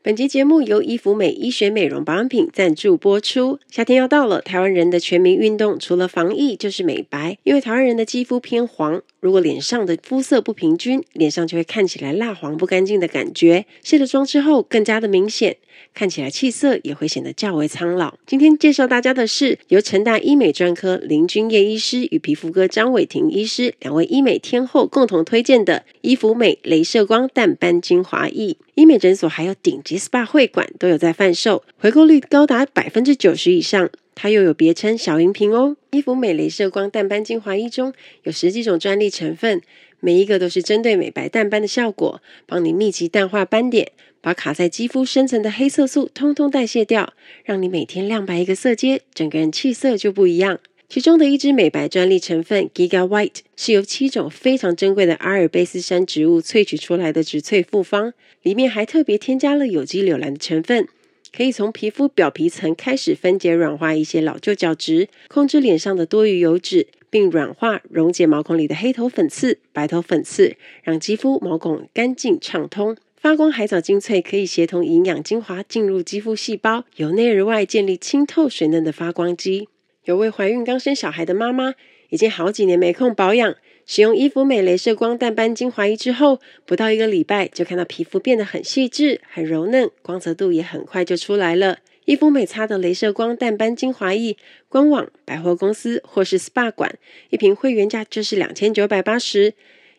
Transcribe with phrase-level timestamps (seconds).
[0.00, 3.58] 本集节目由伊芙美医学美容保养品赞助播出。
[3.68, 7.36] 夏天要到了，台湾人的全民运动除了防疫就是美白。
[7.42, 13.66] 因为台湾人的肌肤偏黄，如果脸上的肤色不平均，脸上就会看起来蜡黄不干净的感觉。
[13.82, 15.56] 卸了妆之后更加的明显，
[15.94, 18.14] 看起来气色也会显得较为苍老。
[18.26, 28.56] 今天介绍大家的是由成大医美专科林君曄医师与皮肤科张伟婷医师两位医美天后共同推荐的伊芙美镭射光淡斑精华液。
[28.74, 33.90] 医美诊所还有顶级 SPA 会馆都有在贩售，回购率高达百分之九十以上。
[34.20, 35.76] 它又有别称小银瓶哦。
[35.90, 37.92] 伊芙美镭射光淡斑精华液中
[38.24, 39.62] 有十几种专利成分，
[40.00, 47.12] 每一个都是针对美白淡斑的效果，帮你密集淡化斑点，把卡在肌肤深层的黑色素通通代谢掉，
[47.44, 50.58] 让你每天亮白一个色阶，整个人气色就不一样。
[50.88, 60.88] 其中的一支美白专利成分 Giga White 是由七种非常珍贵的阿尔卑斯山植物萃取出来的植萃复方，里面还特别添加了有机柳兰的成分，
[61.30, 72.96] 可以从皮肤表皮层开始分解软化一些老旧角质，控制脸上的多余油脂，并软化溶解毛孔里的黑头粉刺、白头粉刺，让肌肤毛孔干净畅通。
[73.28, 79.68] 发光海藻精粹可以协同营养精华进入肌肤细胞，由内而外建立清透水嫩的发光肌。
[80.04, 81.74] 有位怀孕刚生小孩的妈妈，
[82.08, 91.80] 已经好几年没空保养，使用伊芙美镭射光淡斑精华液之后，不到一个礼拜就看到皮肤变得很细致、很柔嫩，光泽度也很快就出来了。
[92.06, 94.38] 伊芙美擦的镭射光淡斑精华液，
[94.70, 99.52] 官网、百货公司或是 SPA 馆，一瓶会员价就是两千九百八十。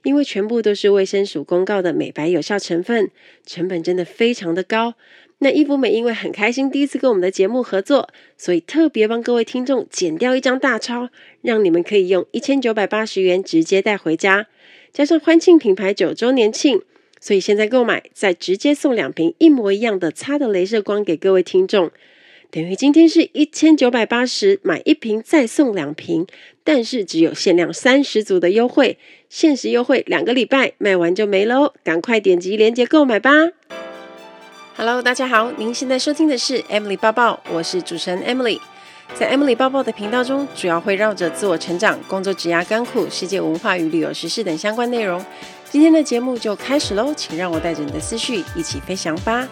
[0.03, 3.09] 因为全部都是卫生署公告的美白有效成分，
[3.45, 4.95] 成本真的非常的高。
[5.41, 11.09] 那伊芙美因为很开心第一次跟我们的节目合作，所以特别帮各位听众剪掉一张大钞，
[11.41, 14.47] 让你们可以用一千九百八十元直接带回家，
[14.91, 16.81] 加上欢庆品牌九周年庆，
[17.21, 21.89] 所以现在购买再直接送两瓶一模一样的擦的镭射光给各位听众，
[22.51, 26.25] 等于今天是一千九百八十买一瓶再送两瓶，
[26.63, 28.97] 但是只有限量三十组的优惠，
[29.29, 33.29] 限时优惠两个礼拜卖完就没喽，赶快点击链接购买吧。
[34.75, 38.59] Hello，大家好，您现在收听的是 Emily 抱抱，我是主持人 Emily。
[39.13, 45.23] 在 Emily 抱抱的频道中，主要会绕着自我成长、工作、职涯、甘苦、世界文化与旅游时事等相关内容。
[45.69, 49.47] 今天的节目就开始喽，请让我带着你的思绪一起飞翔吧。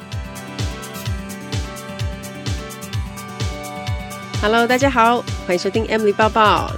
[4.39, 6.71] Hello，大家好，欢迎收听 Emily 报报。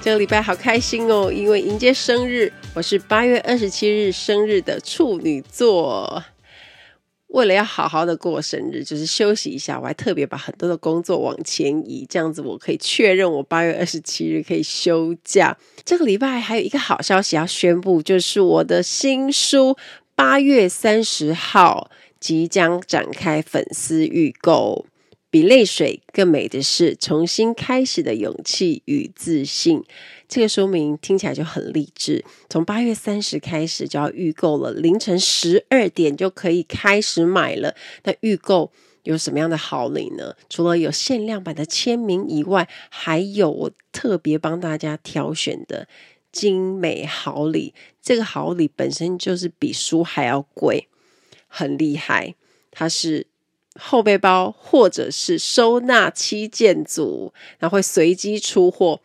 [0.00, 6.24] 这个礼拜好开心哦，因为迎接生日，我是八月二十七日生日的处女座。
[7.28, 15.56] 为了要好好的过生日，就是休息一下，我还特别把很多的工作往前移，这样子我可以确认我八月二十七日可以休假。
[15.84, 19.76] 这个礼拜还有一个好消息要宣布，就是我的新书
[20.14, 24.86] 八月三十号即将展开粉丝预购。
[25.34, 29.82] 比泪水更美的是重新开始的勇气与自信。
[30.28, 32.24] 这个说明听起来就很励志。
[32.48, 37.74] 从八月三十开始就要预购了，凌晨十二点就可以开始买了。
[38.04, 38.70] 那预购
[39.02, 40.36] 有什么样的好礼呢？
[40.48, 45.88] 除了有限量版的签名以外，还有我特别帮大家挑选的
[46.30, 47.74] 精美好礼。
[48.00, 50.86] 这个好礼本身就是比书还要贵，
[51.48, 52.36] 很厉害。
[52.70, 53.26] 它是。
[53.80, 59.00] 后背包或者是收纳七件组，然后会随机出货，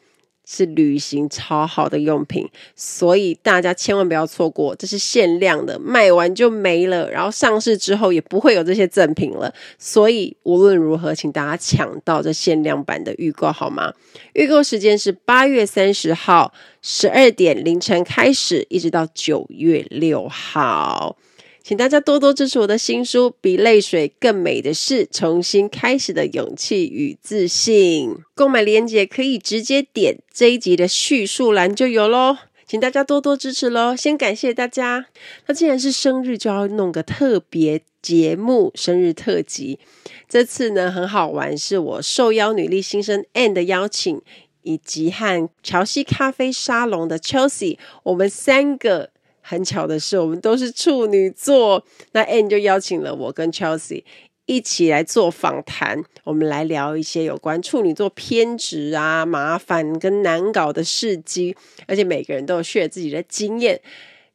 [0.46, 13.94] 是旅行超好的用品，所以大家千万不要错过，这是限量的，卖完就没了，然后上市之后也不会有这些赠品了，所以无论如何，请大家抢到这限量版的预购好吗？
[14.34, 16.52] 预购时间是八月三十号
[16.82, 21.18] 十二点凌晨开始，一直到九月六号。
[21.62, 28.10] 请大家多多支持我的新书《比泪水更美的是重新开始的勇气与自信》。
[28.34, 32.38] 购买链接可以直接点这一集的叙述栏就有喽。
[32.66, 33.96] 请大家多多支持喽！
[33.96, 35.08] 先感谢大家。
[35.48, 39.80] 那既然是生日，就要弄个特别节目——生日特辑。
[40.28, 44.22] 这次呢，很好玩，是我受邀女力新生 Anne 的邀请，
[44.62, 49.10] 以及和乔西咖啡沙龙的 Chelsea，我们三个。
[49.50, 51.84] 很巧的是，我们都是处女座。
[52.12, 54.04] 那 a n n 就邀请了我跟 Chelsea
[54.46, 61.56] 一起来做访谈，我们来聊一些有关处女座偏执啊、麻烦跟难搞的事迹，
[61.88, 63.82] 而且每个人都有 share 自己的经验。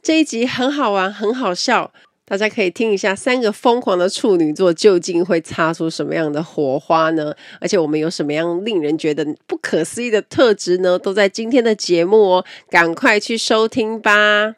[0.03, 1.93] 这一集很好玩，很好笑，
[2.25, 7.33] 大家可以听一下三个疯狂的处女座究竟会擦出什么样的火花呢？
[7.61, 10.99] 而且我们有什么样令人觉得不可思议的特质呢？
[10.99, 14.57] 都在今天的节目哦，赶快去收听吧！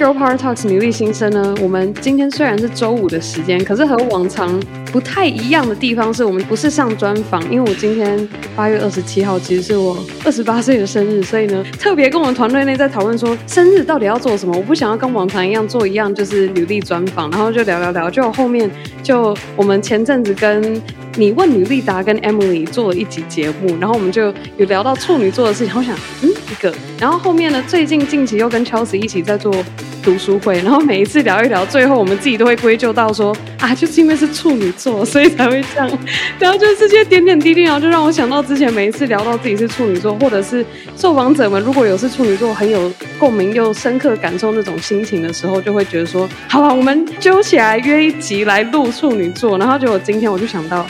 [0.00, 4.58] Girl Power Talks 女力新生呢，我们今天虽然是周五的时间，可是和往常
[4.90, 8.26] 不太一样的地方是我们不是上专访，因为我今天
[8.56, 14.56] 八月二十七号其实是我二十八岁的生日，所以呢，特别跟我们团队内在讨论说生日到底要做什么。
[14.56, 18.70] 我不想要跟往常一样做一样就是女力专访，然后就聊聊聊，就后面
[19.02, 20.80] 就我们前阵子跟
[21.20, 29.54] 你问女力达跟 Emily 做了一集节目，然后我们就有聊到处女座的事情，我想嗯一个，然后后面呢，最近近期又跟 Chelsea 一起在做
[30.02, 35.98] 读书会，然后每一次聊一聊，最后我们自己都会归咎到说啊，就是因为是处女座，所以才会这样。
[36.40, 40.64] 然后就是这些点点滴滴，然后就让我想到之前每一次聊到自己是处女座，或者是
[40.96, 49.58] 受访者们如果有是处女座很有共鸣又深刻感受那种心情的时候，就会觉得说，好吧，我们揪起来约一集来录处女座。
[49.58, 50.86] 然后结果今天我就想到，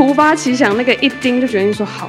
[0.00, 2.08] 突发奇想，那个一丁就决定说好。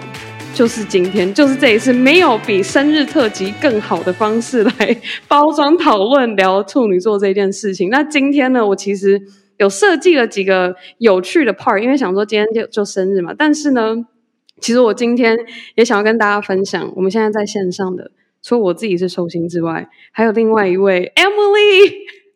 [0.53, 4.97] 就是今天，就是这一次，没有比生日特辑更好的方式来
[5.27, 7.89] 包装讨论聊处女座这件事情。
[7.89, 9.21] 那今天呢，我其实
[9.57, 13.35] 有设计了几个有趣的 part，因为想说今天就就生日嘛。
[13.37, 13.97] 但是呢，
[14.61, 15.37] 其实我今天
[15.75, 18.09] 也想要跟大家分享，我们现在在线上的，
[18.41, 21.91] 除了我自己是寿星之外，还有另外一位 Emily，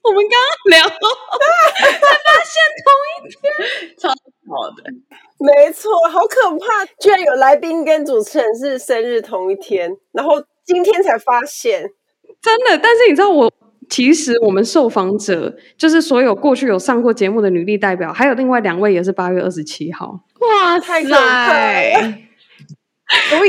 [0.07, 3.41] 我们刚刚聊，才发现同一天，
[3.97, 4.79] 超好的。
[5.39, 6.85] 没错，好可怕！
[6.99, 11.89] 居然有来宾跟主持人是生日同一天，然后今天才发现，
[12.41, 12.77] 真的。
[12.77, 13.51] 但是你知道我，
[13.89, 20.19] 其实我们受访者就是所有过去有上过节目的女力代表，还有另外两位也是八月二十七号。
[20.39, 21.03] 哇塞！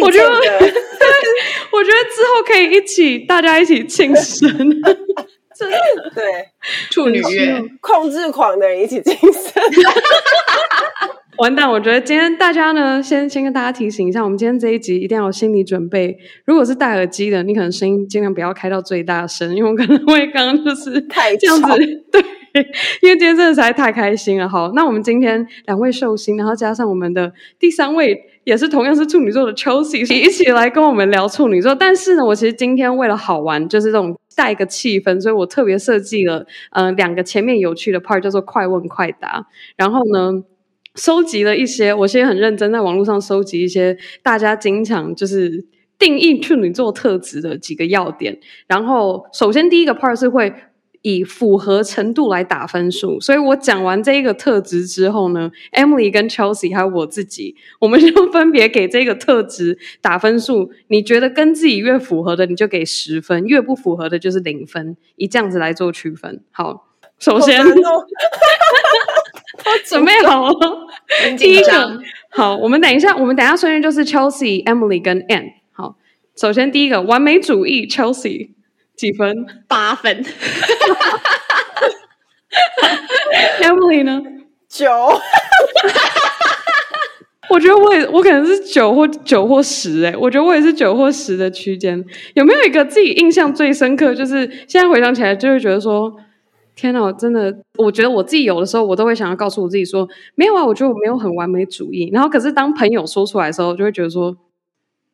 [0.03, 0.29] 我觉得，
[1.73, 4.49] 我觉得之后可以一起，大家一起庆生。
[5.59, 5.77] 真的，
[6.15, 6.25] 对，
[6.91, 9.63] 处女月，控制狂的人一起庆生。
[11.39, 11.71] 完蛋！
[11.71, 16.17] 我觉得今天大家呢，先先跟大家提醒一下，我们今天这一集一定要有心理准备。
[16.47, 21.63] 如果是戴耳机的，你可能声音尽量不要开到最大声，因为我可能会刚刚就是太这样子。
[22.11, 22.23] 对，
[23.03, 24.49] 因为今天真的实在太开心了。
[24.49, 31.75] 好，那我们今天两位寿星，然后加上我们的第三位也是同样是处女座的 Chelsea，一起来跟我们聊处女座。
[31.75, 39.45] 但是呢，我其实今天为了好玩，就是这种带一个气氛，所以我特别设计了嗯、呃、两个前面有趣的 part，叫做快问快答。
[39.75, 40.45] 然后呢，
[40.95, 45.67] 收集了一些，我现在很认真在网络上收集一些大家经常就是
[45.99, 48.39] 定义处女座特质的几个要点。
[48.69, 50.55] 然后，首先第一个 part 是会
[51.09, 53.21] 以符合程度来打分数。
[53.21, 60.73] 所以我讲完这一个特质之后呢，Emily 跟 Chelsea 还有我自己，我们就分别给这个特质打分数。
[60.89, 64.97] 你觉得跟自己越符合的，你就给十分；越不符合的，就是零分。
[65.15, 66.43] 以这样子来做区分。
[66.51, 66.89] 好，
[67.21, 67.65] 首先。
[69.67, 70.87] 我准备好了，
[71.39, 71.99] 第一个
[72.31, 75.45] 好，我们等一下，我们等一下顺序就是 Chelsea、Emily 跟 Ann。
[75.73, 75.97] 好，
[76.37, 78.51] 首先第一个完美主义，Chelsea
[78.97, 79.47] 几分？
[79.69, 80.25] 八分。
[83.61, 84.23] Emily 呢？
[84.69, 84.91] 九。
[87.49, 92.05] 我觉得我也，我可能是九或九或十诶，我觉得我也是九或十的区间。
[92.35, 94.13] 有没有一个自己印象最深刻？
[94.15, 96.17] 就是现在回想起来，就会觉得说。
[96.75, 102.11] 天哪，我真的，我觉得我自己有的时候，我都会想要告诉我自己说，没有啊，我觉得我没有很完美主义。
[102.13, 104.37] 然后，可是当朋友说出来的时候，就会觉得说，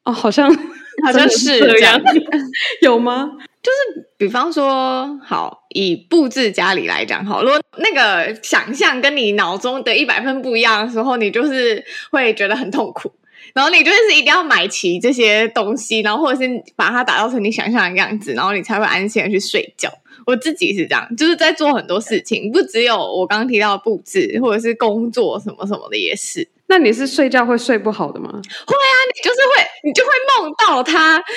[0.03, 2.01] 哦，好像好像是这样，
[2.83, 3.31] 有吗？
[3.62, 13.12] 就是比方说，好，以布置家里来讲，好，如果那个想象跟你脑中的一百分不一样的时候，你就是会觉得很痛苦。
[13.54, 19.90] 然后你就是一定要买齐这些东西，然后或者是把它打造成你想象的样子，然后你才会安心的去睡觉。
[20.26, 26.49] 我自己是这样，就是在做很多事情，不只有我刚刚提到的布置，或者是工作什么什么的也是。
[26.73, 28.31] 那你是睡觉会睡不好的吗？
[28.33, 30.11] 会啊，你就是会，你就会
[30.41, 31.23] 梦到他。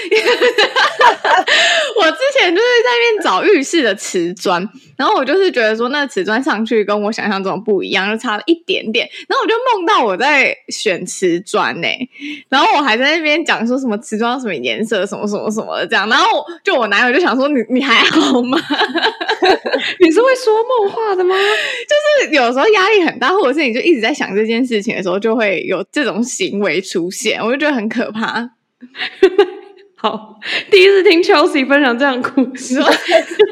[1.98, 4.66] 我之前就是在那边找浴室的瓷砖，
[4.98, 9.10] 然后我就是觉得说，那瓷砖上去跟我想象中不一样，就差了一点点。
[9.28, 12.10] 然后我就梦到我在选瓷砖呢、欸，
[12.48, 16.08] 然后我还在那边讲说什么瓷砖什么颜色，什么什么什么的这样。
[16.08, 18.58] 然后就我男友就想说，你你还好吗？
[20.00, 21.36] 你是会说梦话的吗？
[21.36, 25.20] 就是有时候压力很大，或者是你就一直在想这件事情的时候。
[25.26, 28.48] 就会有这种行为出现，我就觉得很可怕。
[29.98, 30.36] 好，
[30.70, 32.80] 第一次听 Chelsea 分享这样的故事。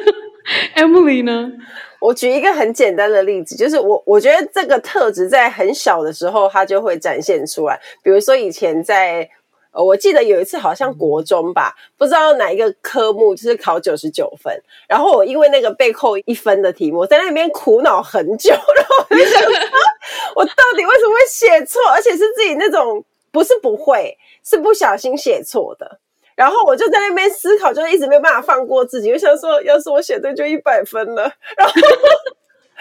[0.78, 1.52] Emily 呢？
[2.00, 7.82] 我举一个很简单的例子，就是我我觉得这个特质在很小的时候，它就会展现出来。
[8.04, 9.28] 比如说以前在。
[9.74, 14.56] 呃，我记得有一次好像国中吧，不知道哪一个科目就是考九十九分，
[14.88, 19.42] 然后我因为那个被扣一分的题目，在那边苦恼很久，然后我就想，
[20.36, 26.00] 我到底为什么会写错，而且是自己那种不是不会，是不小心写错的。
[26.36, 29.12] 然后我就在那边思考，就一直没有办法放过自己。
[29.12, 31.32] 我想说，要是我写对，就一百分了。
[31.56, 31.74] 然后，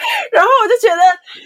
[0.32, 1.00] 然后我就觉得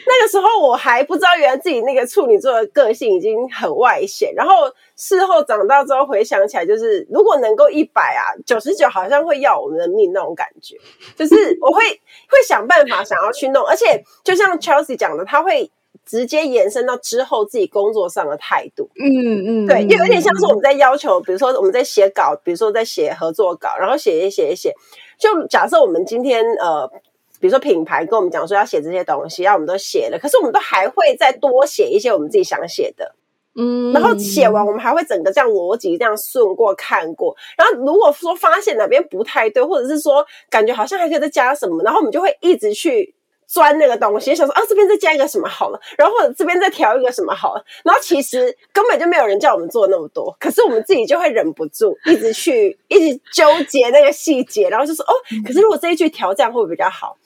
[0.06, 4.32] 那个时候我还不知道，原来自己那个处女座的个性已经很外显。
[4.34, 10.76] 然后事后长大之后回想起来，就是如果能够一百啊，九十九好像会要我们的命那种感觉。
[11.16, 11.82] 就是 我会
[12.28, 15.70] 会想办法想要去弄，而且就像 Chelsea 讲的，他会。
[16.04, 24.72] 直接延伸到之后自己工作上的态度，嗯嗯，对，就有点像是我们在要求，比如说我们在写稿，比如说在写合作稿，然后写一写一写，
[25.18, 26.88] 就假设我们今天呃，
[27.40, 33.14] 比如说品牌跟我们讲说要写这些东西，然后我们都写了，可是我们都还会再多写一些我们自己想写的，
[33.54, 43.14] 嗯，然后写完我们还会整个这样逻辑这样顺过看过，然后如果说发现哪边不太对，或者是说感觉好像还可以再加什么，然后我们就会一直去。
[43.48, 55.14] 钻那个东西，想说啊，这边再加一个什么好了，然后或者这边再调一个什么好了，然后其实根本就没有人叫我们做那么多，可是我们自己就会忍不住一直去一直纠结那个细节，然后就说哦，
[55.46, 57.16] 可是如果这一句调这样会不会比较好，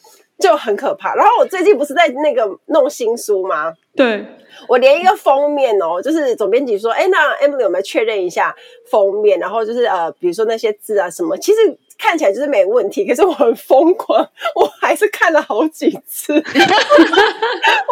[0.40, 1.14] 就很可怕。
[1.14, 3.72] 然后我最近不是在那个弄新书吗？
[3.94, 4.24] 对，
[4.66, 8.54] 我连一个封面哦，就是总编辑说，哎，那 Emily 有没有确认一下
[8.90, 9.38] 封面？
[9.38, 11.78] 然后就是呃，比如说那些字啊什么，其实。
[12.00, 14.26] 看起来就是没问题，可是我很疯狂，
[14.56, 16.32] 我还是看了好几次。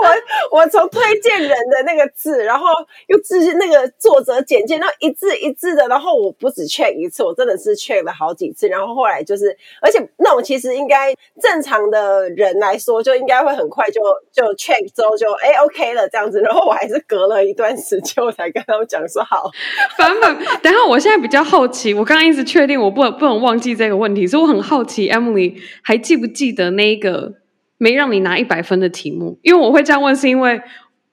[0.01, 2.67] 我我从推荐人的那个字，然后
[3.09, 8.67] 又自那个作者简介，然后一字一字的，然后我不止 check 一次，我真的是 check 了好几次。
[8.69, 14.01] 然后后来就是，而且那种其实应该正常的人来说，就应该会很快就
[14.33, 16.41] 就 check 之后就哎 OK 了这样子。
[16.41, 19.51] 然后我还是隔了一段时间，我才跟他们讲说好。
[19.99, 23.98] 反反，等下我现在比较好奇，我刚刚一直确定我不能不能忘记这个。
[23.99, 27.35] 问题，所以我很好奇，Emily 还记不记得那个
[27.77, 29.39] 没让你拿一百分的题目？
[29.43, 30.61] 因为我会这样问，是因为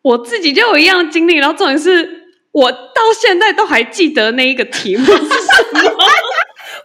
[0.02, 2.08] 我自己就有一样的经历，然后重点是
[2.52, 5.96] 我到现在都还记得那一个题目是什么。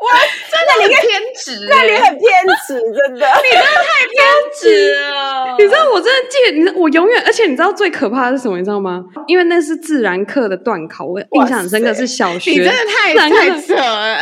[0.01, 0.09] 哇，
[0.51, 2.31] 真的很偏执，那你很偏
[2.67, 4.19] 执，真的，你真的太偏
[4.59, 5.57] 执了。
[5.59, 8.57] 你知道，我真的记得，你知道，我永远，而且你知道最可怕的是什么？
[8.57, 9.05] 你知道吗？
[9.27, 14.20] 因为那是自然课的段考，我印象很深刻，是小学，你真的太太扯了。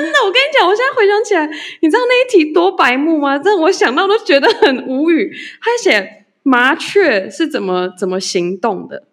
[0.00, 1.46] 真的，我跟你讲，我现在回想起来，
[1.80, 3.38] 你知道那一题多白目吗？
[3.38, 5.32] 真的，我想到都觉得很无语。
[5.60, 9.04] 他写麻雀是怎么怎么行动的，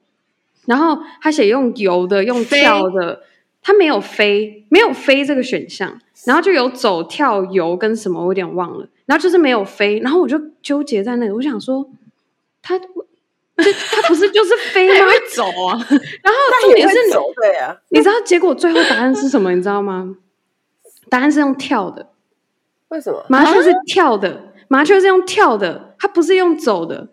[0.66, 3.24] 然后他写用游的，用跳的。
[3.60, 8.88] 他没有飞，没有飞这个选项，然后就有走、跳、游跟什么，我有点忘了。
[9.06, 11.86] 然后就是没有飞，然后我就纠结在那里，我想说，
[12.62, 12.86] 他，他
[14.08, 15.06] 不是就是飞吗？
[15.36, 15.76] 走啊！
[15.90, 17.76] 然后重点是走，对啊。
[17.90, 19.52] 你知道结果最后答案是什么？
[19.54, 20.16] 你知道吗？
[21.10, 22.10] 答案是用跳的。
[22.90, 23.26] 为什么？
[23.28, 27.08] 麻雀是跳的，麻雀是用跳的，它不是用走的。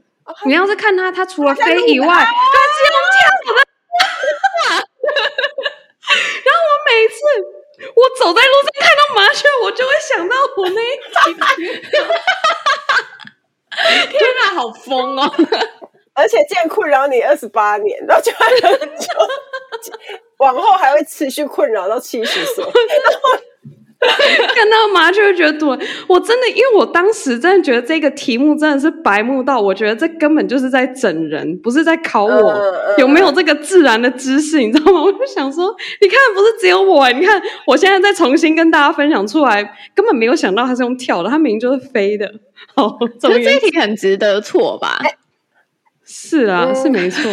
[0.47, 2.27] 你要是看它，它除了飞以外，它是
[2.91, 3.61] 用跳的。
[6.45, 7.15] 然后我每次
[7.95, 11.35] 我走在路上看到麻雀，我就会想到我那一集。
[14.11, 15.23] 天哪，好疯哦！
[16.15, 19.09] 而且这样困扰你二十八年，然后就还很久，
[20.39, 22.65] 往后还会持续困扰到七十岁。
[24.55, 32.55] 看到麻雀就觉得对，我真的，因为我当时真的觉得这个题目真的是白目到，我觉得这根本就是在整人，不是在考我
[32.99, 35.03] 有没有这个自然的知识，你知道吗？
[35.03, 39.63] 我就想说，你看，不是只有我，你看我现在再重新跟大家分享出来，
[39.95, 42.31] 根本没有想到它是用跳的，它明明就是飞的。
[42.75, 44.99] 好， 这这一题很值得错吧？
[46.07, 47.31] 是啊，嗯、是没错，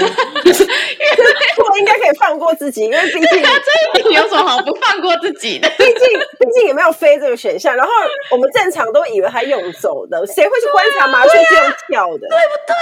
[1.72, 5.70] 我应该可以放过自己，因为 毕竟这一题有什么好不放过自己的？
[5.80, 7.92] 毕竟毕竟也没有飞这个选项，然后
[8.32, 12.28] 我们正常都以为他用走的，谁会去观察麻雀是用跳的？
[12.28, 12.74] 对不对？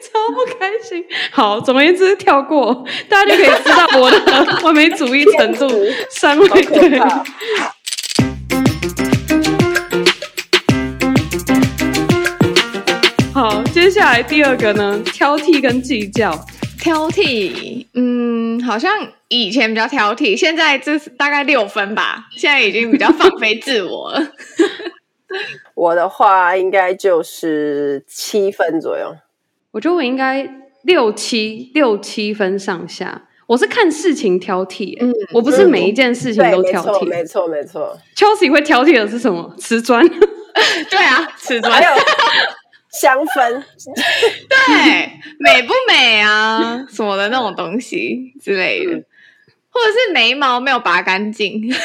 [0.00, 1.04] 超不开心。
[1.32, 5.68] 好，总而言之，跳过，大家就可以知道我的完美主义程度，
[6.10, 7.00] 三位对。
[13.32, 15.00] 好，接下来第二个呢？
[15.04, 16.30] 挑剔跟计较。
[16.80, 18.90] 挑剔，嗯，好像
[19.28, 22.28] 以前比较挑剔，现在这是大概六分吧。
[22.32, 24.32] 现在已经比较放飞自我了。
[25.74, 29.14] 我的话应该就是七分左右。
[29.70, 30.48] 我觉得我应该
[30.82, 33.26] 六七六七分上下。
[33.46, 37.04] 我是看事情挑剔，嗯，我不是每一件事情都挑剔。
[37.04, 37.98] 没错，没错，没错。
[38.16, 39.54] Chelsea 会挑剔的是什么？
[39.58, 40.06] 瓷砖。
[40.88, 41.82] 对啊，瓷砖。
[42.92, 43.62] 香氛，
[44.48, 46.84] 对，美不美啊？
[46.90, 48.92] 什么的那种东西之类的，
[49.70, 51.80] 或者是眉毛没有拔干净， 类似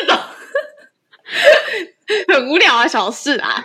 [0.00, 0.18] 这种
[2.34, 3.64] 很无聊的小事啊。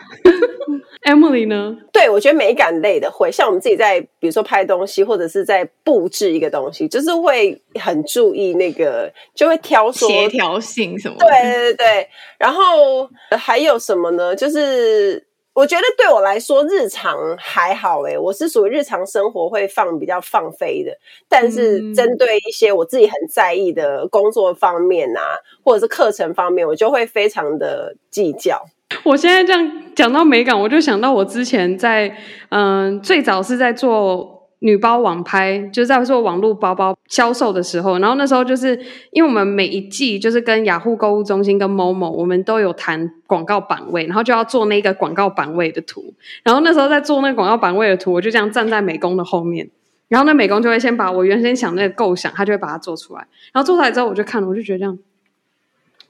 [1.06, 1.78] Emily 呢？
[1.92, 11.26] 对，我觉得美感类的会，像我们自己在比如说拍东西或者是在布置一个东西，就是会很注意那个，就会挑说协调性什么的。
[11.26, 14.36] 对对对，然后还有什么呢？
[14.36, 15.26] 就是。
[15.56, 20.92] 我觉得对我来说，日常还好诶，我是属于日常生活会放比较放飞的，
[21.30, 28.66] 但是针对一些我自己很在意的工作方面啊，或者是课程方面，我就会非常的计较。
[29.04, 32.16] 我现在这样讲到美感，我就想到我之前在
[32.50, 34.32] 嗯，最早是在做。
[34.66, 38.70] 女包网拍就是在做网络包包销售的时候，然后那时候就是
[39.12, 46.14] 因为我们每一季就是跟雅虎购物中心跟 Momo，我们都有谈广告版位，然后就要做那个广告版位的图。
[46.44, 49.70] 然后那时候在做那个广告版位的图，我就这样站在美工的后面，
[50.08, 53.28] 然后那美工就会先把我原先想那个构想，他就会把它做出来。
[53.52, 54.98] 然后做出来之后，我就看了，我就觉得这样，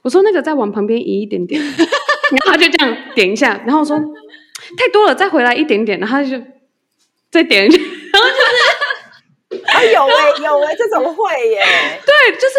[0.02, 1.60] 我说那个再往旁边移一点点，
[2.34, 3.96] 然后他就这样点一下，然后我说
[4.76, 6.40] 太多了，再回来一点点，然后他就
[7.30, 7.78] 再点一下。
[7.78, 11.60] 然后就是，啊有哎、欸、有哎、欸，这种会耶，
[12.04, 12.54] 对，就是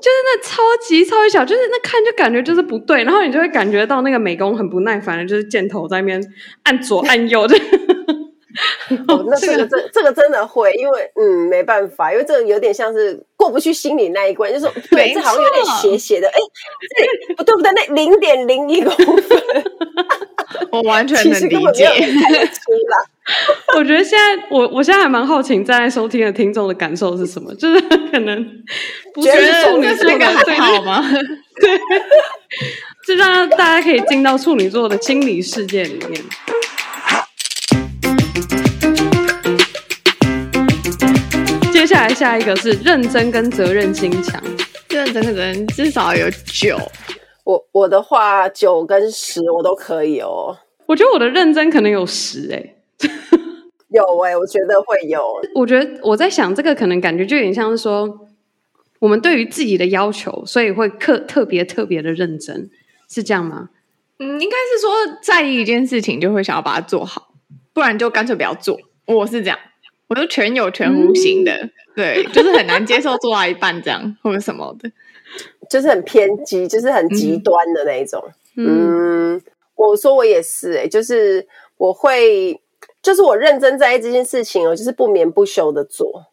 [0.00, 6.22] 就是那超级超级小，就是那看就感觉就是不对，然后你就会感觉到那个美工很不耐烦的，就是箭头在那边
[6.64, 7.58] 按左按右的。
[9.08, 16.34] 哦，那这个真这个真的会，因为嗯没办法，因为这个有点像是过不去心里那一关，就是 对，这好像有点斜斜的，哎，
[17.28, 19.42] 这不对不对，那零点零一公分，
[20.72, 21.88] 我完全能理解。
[23.76, 27.54] 我觉得现在我我现在还蛮好奇，在收听的听众的感受是什么？
[27.56, 27.80] 就是
[28.10, 28.42] 可能
[29.12, 31.04] 不觉得处女座的最好吗？
[31.60, 31.78] 对，
[33.06, 36.22] 就让大家可以进到处女座的心理世界里面。
[42.08, 44.42] 来下一个是认真跟责任心强，
[44.88, 46.78] 认真的人至少有九，
[47.44, 50.56] 我我的话九跟十我都可以哦。
[50.86, 52.76] 我觉得我的认真可能有十哎、欸。
[53.88, 55.22] 有哎、欸，我觉得会有。
[55.54, 58.26] 我觉得我在想，这个可能感觉就有点像是说，
[59.00, 62.70] 我们对于自己的要求，所以会特特别特别的认真，
[63.10, 63.68] 是这样吗？
[64.18, 67.34] 嗯，应该是说在意一件事情，就会想要把它做好，
[67.74, 68.78] 不然就干脆不要做。
[69.04, 69.58] 我是这样，
[70.08, 74.90] 我都全有全无型的，嗯、对，就是很难接受做到一半这样或者什么的，
[75.70, 78.22] 就是很偏激，就是很极端的那一种。
[78.56, 79.42] 嗯，嗯，
[79.76, 82.60] 我说我也是哎、欸，就是我会。
[83.00, 86.26] 就是我认真在意这件事情，我就是不眠不休的做。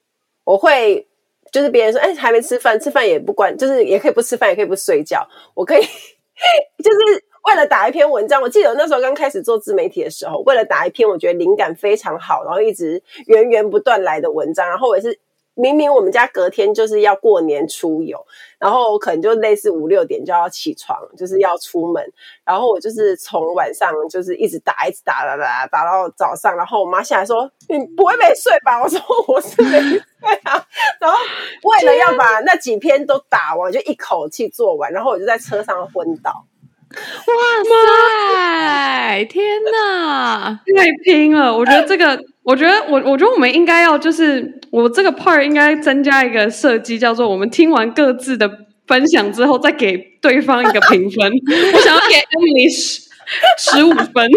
[0.43, 1.07] 我会
[1.51, 5.25] 就是别人说，哎，还没吃饭，吃饭也不关，就是也可以不吃饭，也可以不睡觉。
[5.53, 5.81] 我可以
[6.83, 8.41] 就是为了打一篇文章。
[8.41, 15.19] 我记得那时候刚开始做自媒体的时候，为了打一篇我觉得灵感非常好，然后一直源源不断来的文章，然后我也是。
[15.57, 18.19] 明明我们家隔天就是要过年出游，
[18.59, 22.03] 然后可能就类似五六点就要起床，就是要出门，
[22.43, 29.97] 然后我就是从晚上就是一直打，一直打，打打打到早上，然后我妈下来说：“你不会没睡吧？”我说：“我是没睡
[30.43, 30.61] 啊。”
[30.99, 31.17] 然后
[31.63, 36.45] 为了要把那几篇都打完，就一口气做完，然后我就在车上昏倒。
[36.95, 37.33] 哇
[38.33, 39.25] 塞！
[39.25, 41.55] 天哪，太拼了！
[41.55, 42.19] 我觉得这个。
[42.45, 48.47] 我觉得我我觉得我们应该要就是我这个 part 应该增加一个设计，叫做我们听完各自的
[48.85, 51.31] 分享之后，再给对方一个评分。
[51.73, 53.01] 我想要给 Emily 十
[53.57, 54.29] 十五分，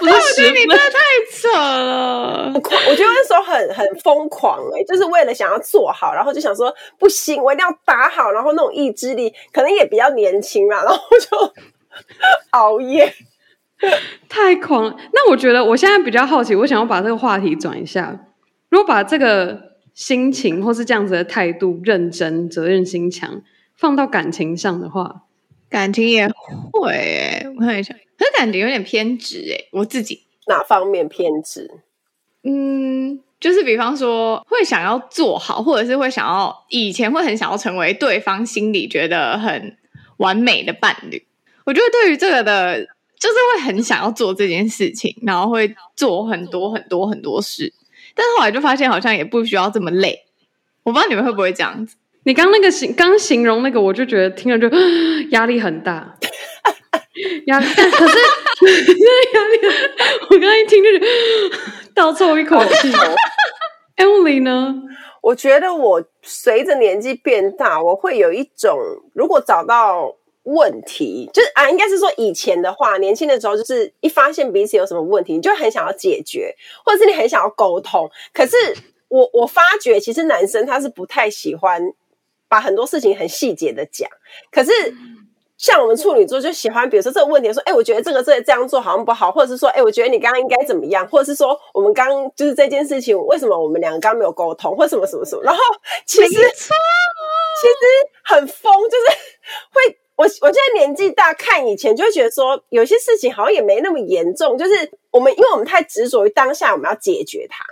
[0.00, 0.98] 不是十分，你真的太
[1.30, 2.50] 扯了。
[2.52, 11.54] 我我觉得那时候很很疯狂哎、欸，就是为了想要做好，然后就想说不行，我一定要打好，然后那种意志力可能也比较年轻嘛，然后就
[12.52, 13.14] 熬夜。
[14.30, 14.96] 太狂了！
[15.12, 18.28] 那我觉得我现在比较好奇，我想要把这个话题转一下。
[18.70, 23.42] 如果把这个心情或是这样子的态度，认真、责任心强，
[23.76, 25.24] 放到感情上的话，
[25.68, 26.26] 感情也
[26.72, 27.46] 会、欸。
[27.56, 29.68] 我看一下，可是感觉有点偏执哎、欸。
[29.72, 31.68] 我自己哪方面偏执？
[32.42, 39.76] 嗯，就是比方说，会想要做好，或者是会想要以前会很想要成为对方心里觉得很
[40.16, 41.26] 完美的伴侣。
[41.64, 42.86] 我觉得对于这个的。
[43.16, 47.72] 就是会很想要做这件事情，然后会做很多很多很多事，
[48.14, 50.26] 但是后来就发现好像也不需要这么累。
[50.82, 51.96] 我不知道你们会不会这样子？
[52.24, 54.68] 你刚那个形刚形容那个，我就觉得听了就
[55.30, 56.18] 压力很大，
[57.46, 57.66] 压力。
[57.74, 58.18] 但 可是
[59.32, 59.58] 压力，
[60.28, 61.06] 我刚刚一听就觉得
[61.94, 62.92] 倒抽一口气。
[63.96, 64.74] Emily 呢？
[65.22, 68.78] 我觉得我随着年纪变大，我会有一种
[69.14, 70.16] 如果找到。
[70.44, 76.54] 问题就是啊，应该是说以前的话，年轻的时候就是一发现彼此有什么问题，你就很想要解决，
[76.84, 78.10] 或者是你很想要沟通。
[78.32, 78.56] 可是
[79.08, 81.82] 我我发觉，其实男生他是不太喜欢
[82.48, 84.08] 把很多事情很细节的讲。
[84.50, 84.70] 可是
[85.56, 95.60] 像我们处女座就喜欢，比如说这个问题说，哎，我觉得这个这这样做好像不好，或者是说，哎，我觉得你刚刚应该怎么样，或者是说我们刚就是这件事情为什么我们两个刚刚没有沟通，或什么什么什么，然后
[96.04, 96.44] 其实其实
[98.24, 99.06] 很疯，就是
[99.72, 99.98] 会。
[100.16, 104.56] 我我现在年纪大，看以前就会觉得说，有些事情好像也没那么严重。
[104.56, 107.64] 就是我们，因为我们太执着于当下，我们要解决它。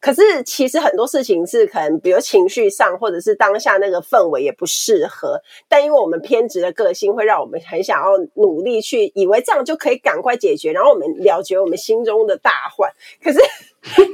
[0.00, 5.40] 可是其实很多事情是可能，比如情绪上，或者是当下那个氛围也不适合。
[5.68, 12.90] 但因为我们偏执的个性，会让我们很想要努力去，以为这样就可以赶快解决，然后我们了结我们心中的大患。
[13.22, 13.38] 可是。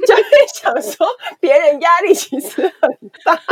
[0.07, 1.05] 就会想说，
[1.39, 2.71] 别人压力其实很
[3.23, 3.35] 大，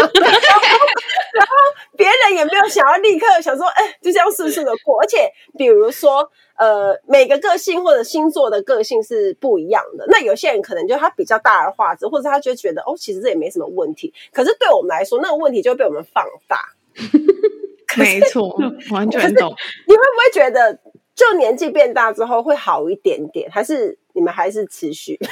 [2.91, 5.00] 要立刻想说，哎，就这样顺顺的过。
[5.02, 10.06] 而且，比如说，呃，每个个性或者星座的个性是不一样的。
[10.08, 14.13] 那有些人可能就他比较大而化之，或者他就觉得，哦，其实这也没什么问题。
[14.32, 16.60] 可是对我们来说，那个问题就会被我们放大。
[17.97, 18.56] 没错，
[18.91, 19.56] 完全懂。
[19.88, 20.78] 你会不会觉得，
[21.17, 25.19] 就年纪变大之后会好一点点，还是你们还是持续？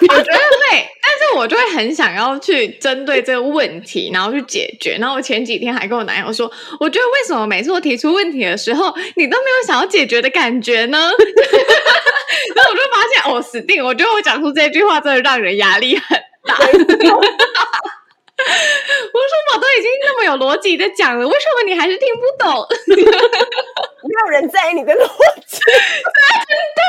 [0.00, 4.96] 我觉得会，但是我就会很想要去针对这个问题，然后去解决。
[5.00, 10.98] 然后我前几天还跟我男友说，我觉得为什么每次我提出问题的时候，你都没有想要解决的感觉呢？
[12.54, 13.84] 然后我就发现，哦，死定！
[13.84, 16.56] 我觉得我讲出这句话真的让人压力很大。
[19.12, 22.66] 我说我都已经那么有逻辑的讲了，为什么你还是听不懂？
[22.94, 24.98] 没有人在意你的逻
[25.44, 26.80] 辑，真的。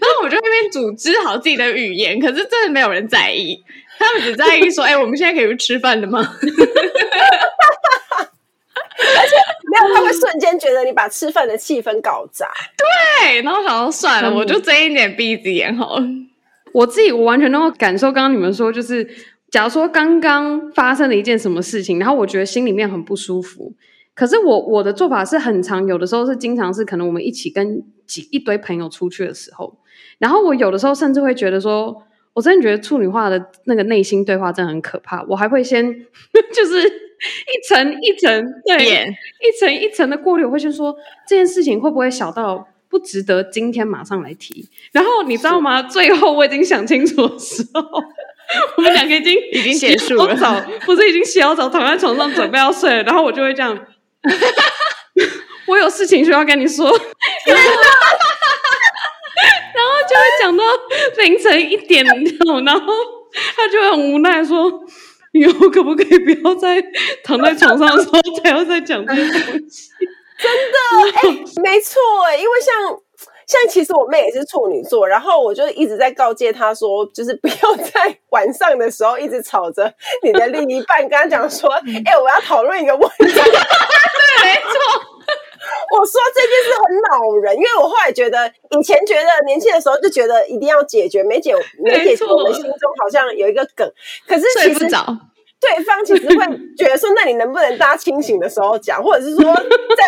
[0.00, 3.62] 然后我就那边组织好自己的语言，可是真的没有人在意，
[3.98, 6.18] 他们只在意说：“哎、欸，我们现在可以去吃饭了吗？”
[8.98, 9.36] 而且
[9.70, 12.50] 没有，他会瞬间觉得你把吃饭的气氛搞砸。
[13.22, 16.02] 对，然后想说算了，嗯、我就睁一点闭一只眼好了。
[16.72, 19.08] 我自己我完全能够感受，刚刚你们说就是。
[19.50, 23.72] 假如说刚刚发生了一件什么事情，然后我觉得心里面很不舒服，
[24.14, 29.78] 可是我我的做法是很常，有的时候是经常是可能我们一起跟几一堆朋友出去的时候，
[30.18, 32.02] 然后我有的时候甚至会觉得说，
[32.34, 35.86] 我真的觉得处女化的那个内心对话真的很可怕，我还会先
[36.52, 39.06] 就是一层一层对.
[39.40, 40.94] 一层一层的过滤，我会先说
[41.26, 45.82] 这件事情会不会小到不值得今天马上来提，然后你知道吗？
[45.82, 47.82] 最后我已经想清楚的时候。
[48.76, 50.54] 我们两个已经已经结束了，澡
[50.86, 53.78] 不是已经洗好澡，躺在床上准备要睡了，然后我就会这样，
[55.66, 56.96] 我有事情需要跟你说， 然
[59.84, 60.64] 后就会讲到
[61.18, 62.04] 凌晨一点
[62.38, 62.94] 钟，然后
[63.56, 64.72] 他就会很无奈说
[65.32, 66.82] ：“以后可不可以不要再
[67.22, 69.90] 躺在床上的时候才要再讲这些东西？”
[70.40, 70.78] 真的，
[71.18, 71.22] 哎，
[71.62, 72.98] 没错，哎，因为像。
[73.48, 79.90] 像其实我妹也是处女座，然后我就一直在告诫她说，就是不要 在晚上的时候一直吵着
[80.22, 83.24] 你的另一半，跟她讲说，哎、欸，我要讨论一个问题。
[83.24, 85.02] 对，没错。
[85.98, 88.46] 我说这件事很恼人，因为我后来觉得，
[88.78, 93.90] 以前觉得年轻的时候就觉得一定要解决，没解没解决，我们心中好像有一个梗。
[94.26, 94.88] 可是其实。
[95.60, 96.36] 对方其实会
[96.76, 100.04] 觉得说，那你能不能大家清醒的时候讲，或者是说在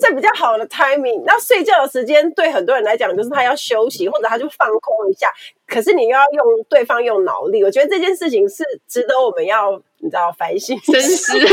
[0.00, 5.26] 在比较好的 timing，那睡觉的时间对很多人来讲就是他要休息，或者他就放空一下。
[5.66, 11.32] 可是你又要用对方用脑力，我觉得这件事情是值得我们要你知道反省深思。
[11.38, 11.48] 我觉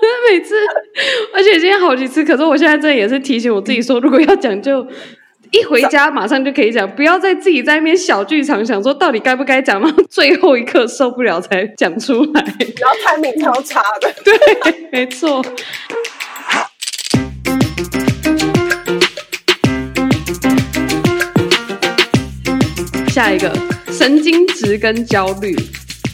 [0.00, 0.56] 得每次，
[1.34, 4.86] 而且今天好几次，可是我现在这也是提醒我自己说，如果要讲就。
[5.52, 12.42] 一回家马上就可以讲，不要再自己在那边小剧场想说到底该不该讲，到 最后一刻受不了才讲出来，
[12.80, 14.10] 然后排名超差的。
[14.24, 15.44] 对，没错。
[23.08, 23.52] 下一个，
[23.92, 25.54] 神经质跟焦虑。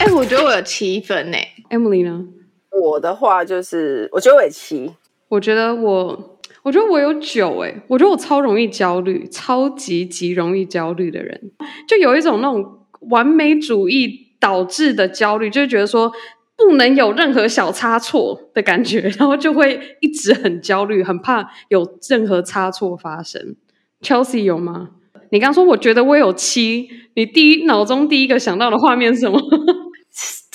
[0.00, 1.38] 哎、欸，我觉得我有七分呢。
[1.70, 2.24] Emily 呢？
[2.72, 4.92] 我的话就是，我觉得我有七。
[5.28, 6.37] 我觉得我。
[6.62, 11.52] 我觉得我有九诶，我觉得我超容易焦虑，超级极容易焦虑的人，
[11.88, 12.64] 就有一种那种
[13.10, 16.12] 完美主义导致的焦虑，就是觉得说
[16.56, 23.56] 不能有任何小差错的感觉，然后就会一直很焦虑，很怕有任何差错发生。
[24.02, 24.90] Chelsea 有吗？
[25.30, 29.38] 你刚说我觉得我有七，你第一脑中第一个想到的画面是什么？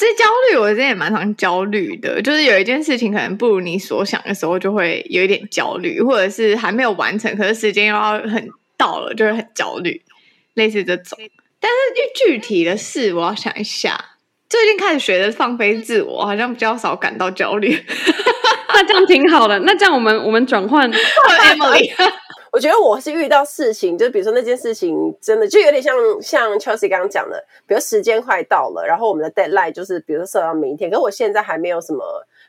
[0.03, 10.01] 这焦虑，我之前也蛮常焦虑的，就是有一件事情可能不如你所想的时候，就会有一点焦虑，或者是还没有完成，可是时间又要很到了，就会很焦虑，
[10.55, 11.17] 类似这种。
[11.61, 11.77] 但是
[12.25, 13.97] 具体的事，我要想一下。
[14.49, 17.69] 最近开始学的放飞自我，好像比较少感到焦虑。
[18.75, 19.57] 那这样挺好的。
[19.59, 21.91] 那这样我们我们转换 Emily。
[22.53, 32.03] 我觉得我是遇到事情，就比如说那件事情真的就有点像像 Chelsea 刚刚讲的，比如时间快到了，然后我们的 deadline 就是比如说设到明天，可是我现在还没有什么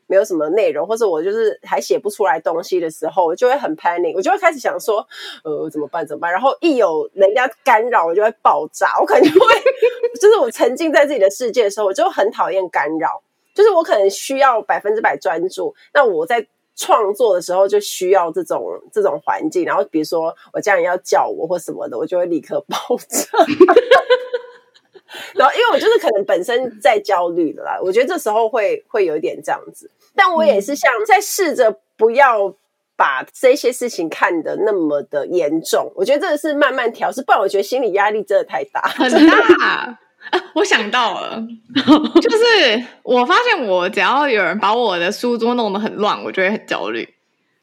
[0.07, 4.99] 没有什么内容，或者我就是还写不出来东西的时候，我就会很 panic，我就会开始想说，
[5.43, 6.07] 呃，怎么办？
[6.07, 6.31] 怎么办？
[6.31, 8.99] 然后一有人家干扰，我就会爆炸。
[9.01, 9.47] 我可能就会，
[10.21, 13.23] 就是我沉浸在自己的世界的时候，我就很讨厌干扰。
[13.55, 16.45] 就是我可能需要百分之百专注，那我在
[16.77, 19.65] 创作的时候就需要这种这种环境。
[19.65, 22.77] 然后比如说我家人要叫我或什么的，我就会立刻爆
[23.09, 23.27] 炸。
[25.35, 29.89] 然后因为我就是可能本身在焦虑的啦，我觉得这时候会会有一点这样子。
[30.15, 32.53] 但我也是像在试着不要
[32.97, 35.93] 把这些事情看得那么的严重。
[35.95, 39.99] 我觉得这个是慢慢调试，不然我觉得心理压力真的太大，很大。
[40.31, 41.43] 啊， 我想到了，
[42.21, 47.09] 就是我发现我只要有人把我的书桌弄得很乱，我就会很焦虑。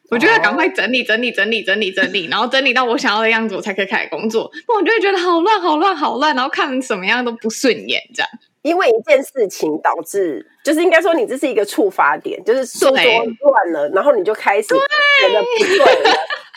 [0.10, 4.52] 我就会赶快整理、整理、整理、整理、整理，然后整理到我想要的样子，我才可以开始工作。
[4.68, 8.30] 不然我就会觉得好乱、好乱、好乱，然后看什么样都不顺眼，这样。
[8.62, 16.12] 因为一件事情导致，就是应该说你这是一个触发点，就是书桌乱了，然后你就开始觉得不对了。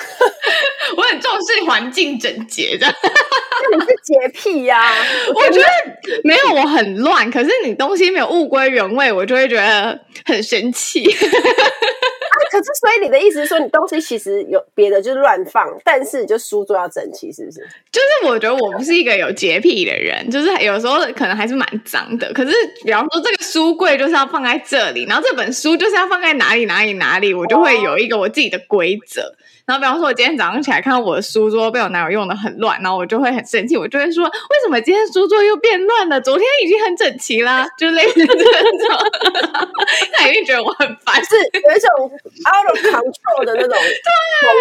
[0.96, 4.94] 我很重视环境整洁的，那你是洁癖呀、啊？
[5.34, 5.66] 我觉得
[6.24, 7.30] 没有，我很乱。
[7.30, 11.04] 可是你东西没有物归原位，我就会觉得很生气。
[11.10, 17.60] 啊，可是所以你的意思是说，你东西其实有别的，就是乱放，但是就书桌要整齐，是不是？
[17.92, 22.32] 就是我觉得我不是一个有洁癖的人，就是有时候可能还是蛮脏的。
[22.32, 22.52] 可是
[22.84, 29.34] 比方说这个书柜就是要放在这里，然后这本书就是要放在哪里哪里哪里，我就会有一个我自己的规则。
[29.70, 34.30] 然后，比方说，我今天早上起来看到我的书桌被我男友用的很乱，然后我就会很生气，我就会说：“为
[34.64, 36.20] 什么今天书桌又变乱了？
[36.20, 38.42] 昨天已经很整齐啦。”就类似这种，
[40.12, 42.10] 他一定觉得我很烦，是有一种
[42.46, 43.70] out of control 的那种。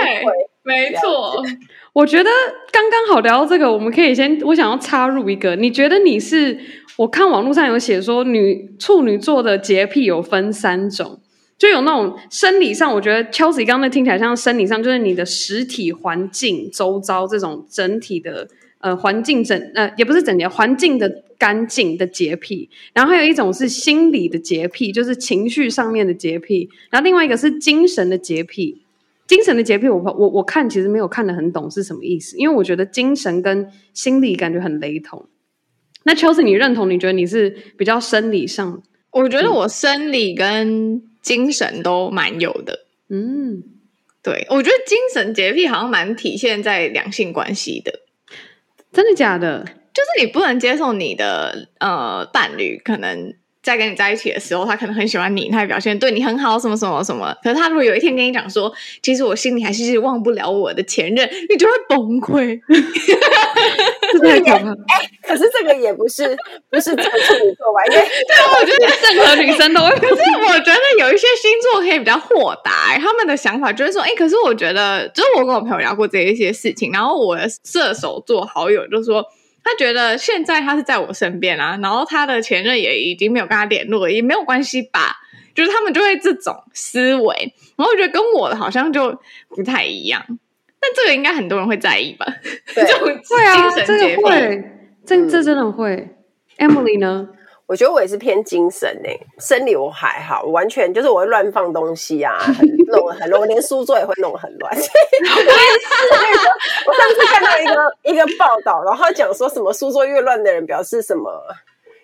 [0.03, 0.23] 对，
[0.61, 1.43] 没错。
[1.93, 2.29] 我觉得
[2.71, 6.59] 刚刚好聊到这个，我们可以先，我想要插入一个，你觉得你是？
[6.97, 11.21] 我看网络上有写说，女处女座的洁癖有分三种。
[11.59, 18.47] 就有那种生理上，我觉得 Chelsea 刚刚那听起来像生理上，就是你的实体环境周遭这种整体的
[18.79, 28.81] 呃环境整呃也不是整洁环境的干净的洁癖，然后还有一种是心理的洁癖，就是情绪上面的洁癖，然后另外一个是精神的洁癖。
[29.27, 35.23] 精神的洁癖我，我我看其实没有看得很懂是什么意思，因为我觉得精神跟心理感觉很雷同。
[36.03, 36.89] 那 Chelsea 你认同？
[36.89, 38.81] 你觉得你是比较生理上？
[39.11, 43.63] 我觉得我生理跟精神都蛮有的，嗯，
[44.23, 47.99] 对，我觉得精神洁癖好像蛮体现在两性关系的，
[48.91, 49.63] 真的假的？
[49.93, 53.33] 就是你不能接受你的呃伴侣可能。
[53.61, 57.35] 在跟你在一起的时候，他可能很喜欢你，他也表现对你很好，什么什么什么。
[57.43, 58.71] 可是他如果有一天跟你讲说，
[59.03, 62.59] 其实我心里还是忘不了我的前任，你就会崩溃。
[64.21, 64.55] 对呀，
[64.87, 66.35] 哎，可是这个也不是
[66.71, 67.85] 不是处女座吧？
[67.91, 69.81] 因为对，我觉得任何女生都。
[69.81, 79.23] 可是我觉得有一些星座可以比较豁达，他们的想法就是说，哎，可是我觉得，就是我跟我朋友聊过这一些事情，然后我的射手座好友就说。
[79.63, 85.17] 他觉得现在他是在我身边啊，然后他的前任也已经没有跟他联络了，也没有关系吧？
[85.53, 89.19] 就是他们就会这种思维，然后我觉得跟我的好像就
[89.49, 90.23] 不太一样。
[90.79, 92.25] 但这个应该很多人会在意吧？
[92.73, 94.63] 对，这种会啊，这个会，
[95.05, 96.15] 这这真的会。
[96.57, 97.27] 嗯、Emily 呢？
[97.69, 104.73] 我觉得我也是偏精神诶、欸，生理我还好，完全就是我会乱放东西啊，很弄得很乱，我连书桌也会弄得很乱。
[104.75, 104.89] 我也是，
[106.87, 111.31] 我上次看到一个一个报道，然后他讲说什么书桌越乱的人表示什么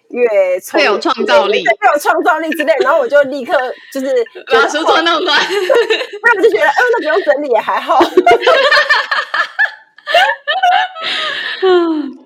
[0.09, 0.23] 越
[0.71, 2.71] 会有创造力，越有创造力之类。
[2.81, 3.57] 然后我就立刻
[3.91, 4.23] 就是
[4.53, 5.41] 把书桌弄乱，
[6.21, 7.99] 那我就觉得，嗯、呃，那不用整理也还好。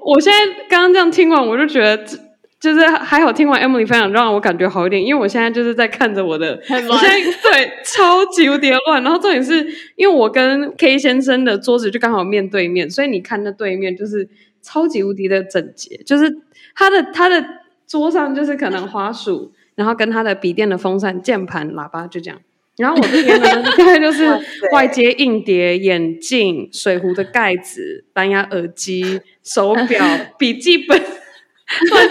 [0.02, 2.28] 我现在刚刚这样听完，我就觉得。
[2.59, 5.01] 就是还好，听完 Emily 分享，让我感觉好一点。
[5.01, 9.01] 因为我现在就是在看着我的，很我现在对超级无敌乱。
[9.01, 14.27] 然后重点是因为我跟 K 先生的桌子就刚好面对面，所以你看那对面就是
[14.61, 16.01] 超级无敌的整洁。
[16.05, 16.29] 就是
[16.75, 17.41] 他的他的
[17.87, 22.41] 桌上就是可能花鼠，然后跟他的笔电的风扇、键盘、喇叭就这样。
[22.75, 24.27] 然后我这边呢， 大概就是
[24.73, 30.05] 外接硬碟、眼镜、水壶的盖子、蓝牙耳机、手表、
[30.37, 31.01] 笔记本。
[31.69, 32.10] 基本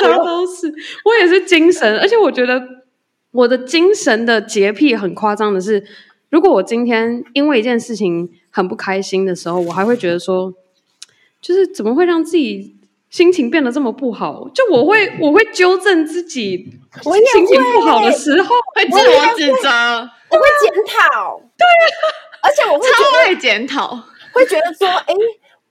[0.00, 0.72] 上都是，
[1.04, 2.62] 我也是精神，而且我觉得
[3.32, 5.84] 我的精神的洁癖很夸张的是，
[6.30, 10.52] 如果我今天因为一件事情很不开心的时候，我还会觉得说，
[11.40, 12.74] 就是怎么会让自己
[13.10, 14.48] 心情变得这么不好？
[14.54, 16.66] 就我会我会纠正自己，
[17.04, 19.68] 我心情不好的时候会自我指责，
[20.30, 21.94] 我会检讨，对啊，
[22.42, 25.14] 而且我会超会检讨，会觉得说，哎。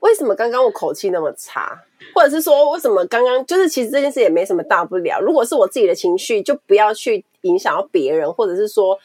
[0.04, 1.80] 为什么刚刚我口气那么差？
[2.14, 5.20] 或者是说，为什么刚刚就是其实这件事也没什么大不了。
[5.20, 8.98] 如果是我自己的情绪，就不要去影响到别人，或者是说，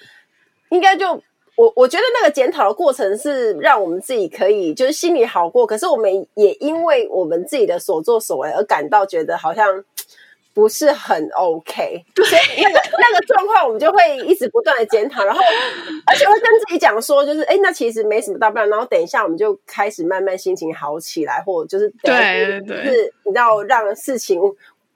[0.70, 1.12] 应该就
[1.56, 5.66] 我我觉得那个检讨的过程是让我们自己可以就是心里好过。
[5.66, 9.84] 可是我们也因为我们自己的所作所为而感到觉得好像。
[10.58, 15.40] 不是很 OK，所以那个那个状况，我们就会一直不断的检讨，然后
[16.04, 24.40] 而且会跟自己讲说，就是哎，那其实没什么大不了，然后等一下我们就开始慢慢心情好起来，或者就是对对对，就是你要让事情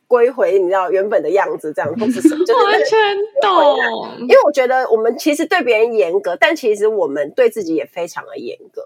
[0.09, 4.18] 归回你知道原本的样子，这样或是什么，就是 完全懂。
[4.22, 8.83] 因为我觉得我们其实对别人严格，但其实我们对自己也非常的严格。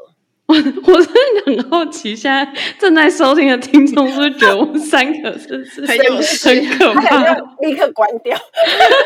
[0.47, 0.55] 我
[0.93, 7.35] 我真的很好奇，现在正在收听的听众是不是觉得我们三个是是很有很可怕？
[7.61, 8.37] 立刻关掉，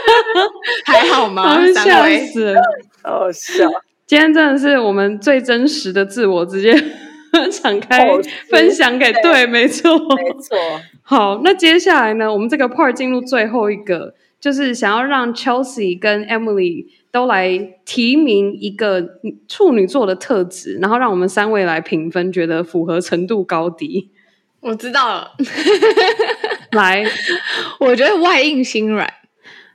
[0.84, 1.58] 还好吗？
[1.72, 2.60] 笑死了，
[3.02, 3.66] 好笑。
[4.06, 6.74] 今天真的是我们最真实的自我，直接
[7.52, 8.06] 敞开
[8.50, 10.58] 分享给对，对，没错，没错。
[11.02, 16.86] 好，那接下来呢，我们这个 part 进入最后一个，就是想要让 Chelsea 跟 Emily。
[17.12, 19.04] 都来提名一个
[19.48, 24.12] 处女座的特质，然后让我们三位来评分，觉得符合程度高低。
[24.60, 25.32] 我知道了，
[26.70, 27.04] 来，
[27.80, 29.12] 我觉得外硬心软。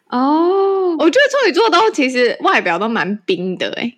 [0.08, 3.92] 哦，我觉得处女座都其实外表都蛮冰的，哎，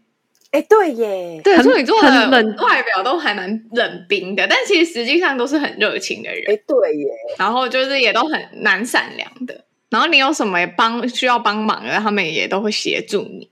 [0.49, 6.41] 哎，对耶，对，处女座的冷外表都还蛮冷冰的，但其实实际上都是很热情的人。
[6.47, 7.06] 哎，对耶，
[7.38, 9.66] 然后就是也都很蛮善良的。
[9.89, 13.50] 然后你有什么帮需要帮忙的，他们也都会协助你。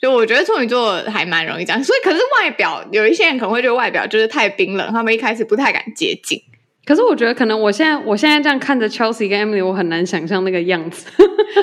[0.00, 6.40] 就我觉得处女座还蛮容易这样，所以可是外表有一些人可能会觉得外表就是太冰冷，他们一开始不太敢接近。
[6.84, 11.06] 可是我觉得可能我现在我现在这样看着 Chelsea 跟 Emily，我很难想象那个样子。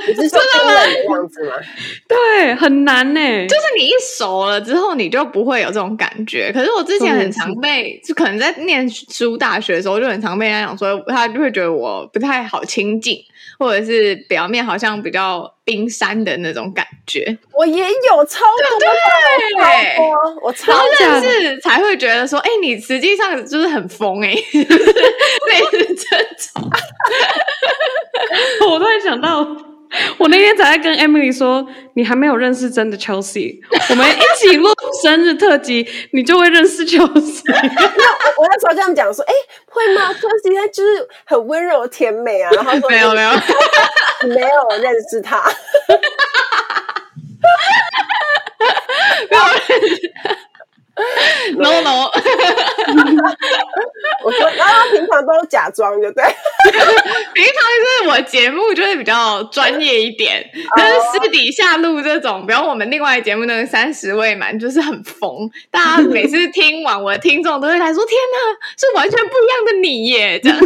[0.08, 1.54] 你是说冰冷的样子吗？
[2.08, 3.20] 对，很难呢。
[3.48, 6.52] 就是你一熟了之后，你就不会有这种感觉。
[6.54, 13.18] 可是我之前很常被，就可能在念书大学的时候，就很常被人家讲说，他就会觉得我不太好亲近。
[13.58, 18.88] 或者是表面好像比较冰山的那种感觉，我也有超多，对，
[19.96, 24.66] 超多，我超认识才会觉得说，哎、欸，你实际上就是很疯哎、欸， 类
[25.72, 26.18] 似这
[26.62, 26.70] 种。
[28.70, 29.75] 我突然想到。
[30.18, 34.70] 我那天才在跟 Emily 说，你还没有认识真的 Chelsea，我们一起录
[35.04, 37.02] 生日特辑， 你就会认识 Chelsea。
[37.08, 37.08] 我
[38.44, 43.30] 我那时候这样讲说，哎、欸，会吗？Chelsea 他就是很温柔甜美啊，然后说没有没有，
[44.36, 45.44] 没有认识他，
[49.30, 50.36] 没有认识他。
[51.58, 52.08] no no，
[54.24, 56.24] 我说，然后平常都假装，就对。
[57.34, 65.50] 平常就是我节目就是比较专业一点，但是私底下录这种，比如我们另外节目那个三十位嘛，就是很疯。
[65.70, 68.38] 大家每次听完，我的听众都会来说：“天哪，
[68.78, 70.58] 是完全不一样的你耶！”这样。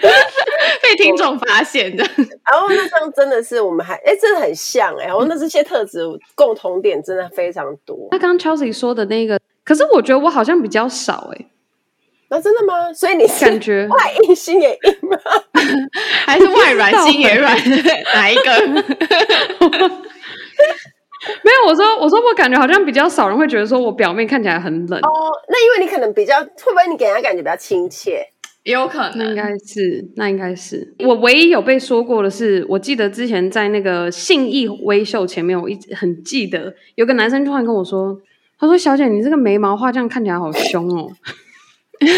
[0.82, 6.00] 被听众发现的，然后那张真的是我们还哎，真的很像哎，然后那这些特质
[6.34, 8.08] 共同点真的非常多。
[8.10, 11.46] 那刚刚 Chelsea 说的那个，可是我觉得我好像比较少哎，
[12.28, 12.92] 那真的吗？
[12.92, 15.18] 所以你感觉 外硬心也硬吗？
[16.26, 17.56] 还是外软心也软？
[18.14, 18.50] 哪一个？
[21.42, 25.32] 没有，我说我说我感觉好像比较少人会觉得说我表面看起来很冷哦。
[25.48, 28.24] 那因为你可能比较会不会你给人家感觉比较亲切？
[28.66, 30.92] 也有可能，那应该是，那应该是。
[30.98, 38.20] 我唯一有被说过的是，我记得之前在那个信义微秀前面，我一直很记得有个男生突然跟我说
[38.58, 41.06] ：“他说小姐，你这个眉毛画这样看起来好凶哦。
[42.02, 42.10] ”然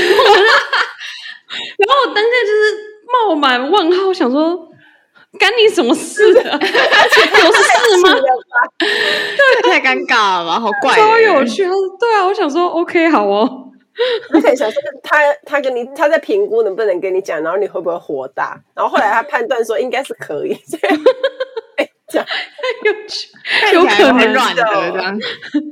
[1.87, 2.75] 后我当下就是
[3.13, 4.57] 冒满问号，想说
[5.39, 6.59] 干你什么事啊？
[6.59, 7.61] 有事
[8.03, 8.17] 吗？
[8.79, 11.65] 对，太尴尬了吧，好怪，超有趣。
[11.65, 13.67] 他说：“对啊，我想说，OK，好哦。”
[14.33, 18.61] 我可以想说，他他跟你他在评估能不能跟你讲，然后你会不会火大？
[18.75, 20.99] 然后后来他判断说应该是可以， 这样，
[22.09, 22.27] 这样
[22.85, 23.29] 有趣，
[23.75, 25.19] 有可能软的这样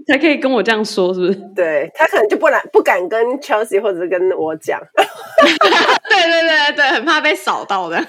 [0.07, 1.35] 才可以跟我这样说，是不是？
[1.55, 7.97] 对，他可能就不敢不敢跟 Chelsea 或者是跟我讲， 对对对对，很怕被扫到的。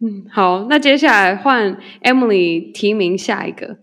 [0.00, 3.78] 嗯，好，那接下来换 Emily 提名下一个，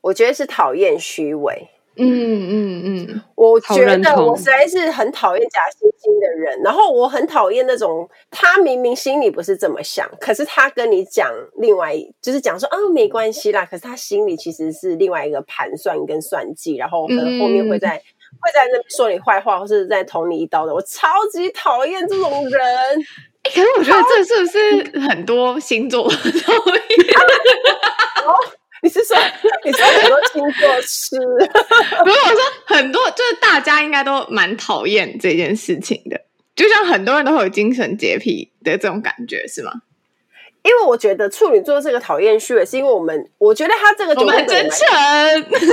[0.00, 1.68] 我觉得是讨厌虚伪。
[1.98, 18.04] 嗯嗯嗯，我觉得我实在是很讨厌假惺惺的人，然后我很讨厌那种他明明心里不是这么想，可是他跟你讲另外就是讲说啊、哦、没关系啦，可是他心里其实是另外一个盘算跟算计，然后可能后面会在、嗯、
[18.40, 22.62] 会在那边说你坏话，或是在捅你一刀的，我超级讨厌这种人。
[23.42, 26.26] 可是我觉得这是不是很多星座讨厌？
[28.82, 29.16] 你是说
[29.64, 31.16] 你说很多星座师？
[31.18, 36.20] 不是我说很多，就是大家应该都蛮讨厌这件事情的，
[36.54, 39.72] 就像很多人都会有精神洁癖的这种感觉，是吗？
[40.66, 44.78] 因为我觉得处女座这个讨厌序，是因为我们我觉得他这个我们很真诚，
[45.48, 45.72] 就是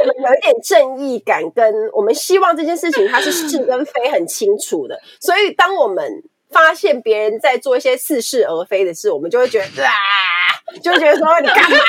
[0.00, 9.92] 我们有一点正义感，跟我们希望这件事情它是是跟非很清楚的，所以当我们发现别人在做一些似是而非的事，我们就会觉得啊，
[10.82, 11.76] 就会觉得说你干嘛？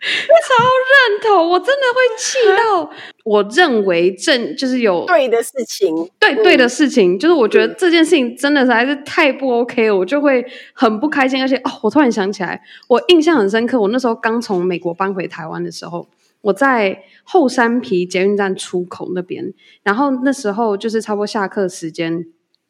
[0.00, 2.88] 超认同，我真的会气到。
[3.24, 11.42] 我认为正就是有对的事情，对对的事情，嗯、就是我觉得这件事情真的是还是太不 OK 了，我就会很不开心。
[11.42, 13.80] 而且哦，我突然想起来，我印象很深刻。
[13.80, 16.08] 我那时候刚从美国搬回台湾的时候，
[16.42, 19.52] 我在后山皮捷运站出口那边，
[19.82, 22.24] 然后那时候就是差不多下课时间，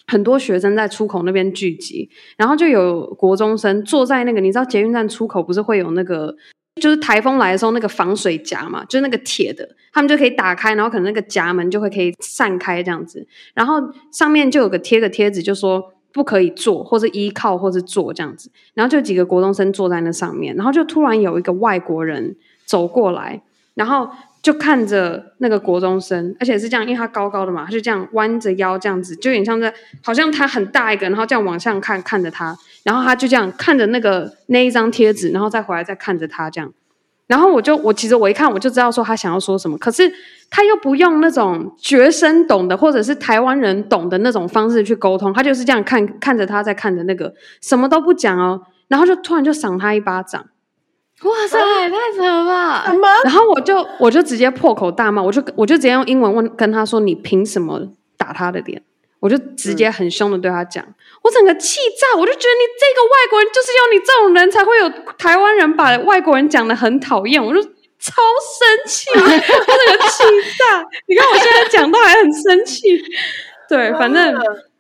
[0.09, 6.35] 很多学生在出口那边聚集，然后就有国中生坐在那个，你知道捷运站出口不是会有那个。
[6.81, 13.27] 就是台风来的时候，那个防水夹嘛，就那个铁的，他们就可以打开，然后可能那个夹门就会可以散开这样子。
[13.53, 13.83] 然后
[14.13, 18.53] 上面就有个贴个贴纸，就说不可以坐，或者依靠，或是坐这样子。
[18.75, 23.43] 然后就几个国中生坐在那上面，然后就突然有一个外国人走过来，
[23.75, 24.09] 然后
[24.51, 29.71] 就看着那个国中生，而且是这样，因为他高高的嘛，他就这样弯着腰这样子，就有点像在，
[30.03, 32.57] 好像他很大一个，然后这样往上看，看着他。
[32.83, 36.73] 然后他就这样看着那个那一张贴纸，然后再回来再看着他这样，
[37.27, 40.11] 然后我就我其实我一看我就知道说他想要说什么，可是
[40.49, 50.47] 他又不用那种学生懂的或者是台湾人懂的那种方式去沟通，他就是这样看看着他在看着那个什么都不讲哦，然后就突然就赏他一巴掌，
[51.25, 51.59] 哇塞，
[51.91, 52.85] 太扯了吧！
[52.87, 53.09] 什么？
[53.25, 57.81] 然后我就我就直接破口大骂，我就我就直接用英文问跟他说：“你凭什么
[58.17, 58.83] 打他的脸？”
[59.21, 60.85] 我就直接很凶的对他讲。
[60.85, 64.89] 嗯我整个气炸，我就觉得你这个外国人就是要你这种人才会有
[65.19, 70.23] 台湾人把外国人讲的很讨厌，我就超生气， 我整个气
[70.57, 70.85] 炸。
[71.09, 72.81] 你看我现在讲到还很生气，
[73.69, 74.33] 对，反正，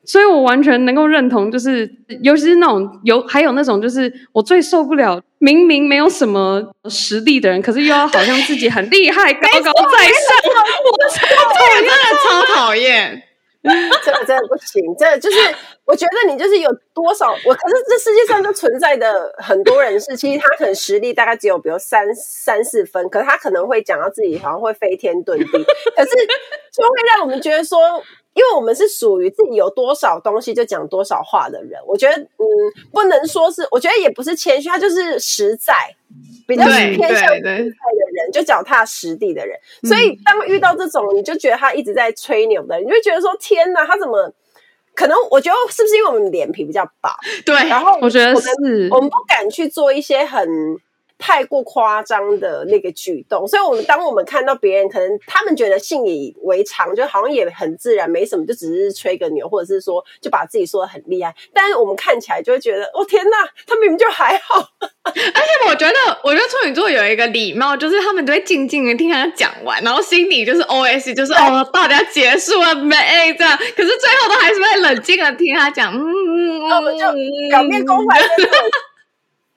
[0.08, 1.86] 所以我完全能够认同，就是
[2.22, 9.72] 尤其是那种有还有那种就是我最受不了，明明没有什么实力的人，可是又要好像自己很厉害，高高在上，
[10.82, 13.22] 我操，这个，真的超讨厌。
[13.62, 15.36] 这个真的不行，这个就是
[15.88, 25.44] 我觉得你就是有多少我，可是这世界上就存在的很多人是，其实他可能实力大概只有比如三三四分，可是他可能会讲到自己好像会飞天遁地，
[25.96, 26.10] 可是
[26.70, 27.80] 就会让我们觉得说，
[28.34, 32.44] 因为我们是属于自己有多少东西就讲多少话的人，我觉得嗯，
[32.92, 35.74] 不能说是，我觉得也不是谦虚，他就是实在。
[36.46, 44.32] 比较偏向实在的人，就脚踏实地的人，所以当遇到这种，你就觉得他一直在吹牛的人，你就觉得说：天哪，他怎么
[44.98, 45.16] 可能？
[45.30, 47.08] 我觉得是不是因为我们脸皮比较薄？
[47.46, 50.44] 对，然后我觉得是，我们不敢去做一些很。
[51.18, 61.34] 太过夸张的那个举动，所以我们当我们看到别人，可能他们觉得信以为常，就好像也很自然，没什么，就只是吹个牛，或者是说就把自己说的很厉害。
[61.52, 64.68] 但是我们看起来就会觉得，哦天呐，他明明就还好。
[65.04, 73.34] 而且我觉得，我觉得处女座有一个礼貌，就是他们都会静静的听他讲完，然后心里就是 OS，就是哦，到底要结束了没？
[73.38, 77.04] 这样，可是最后都还是会冷静的听他讲，嗯嗯嗯，我们就
[77.48, 78.20] 表面公开。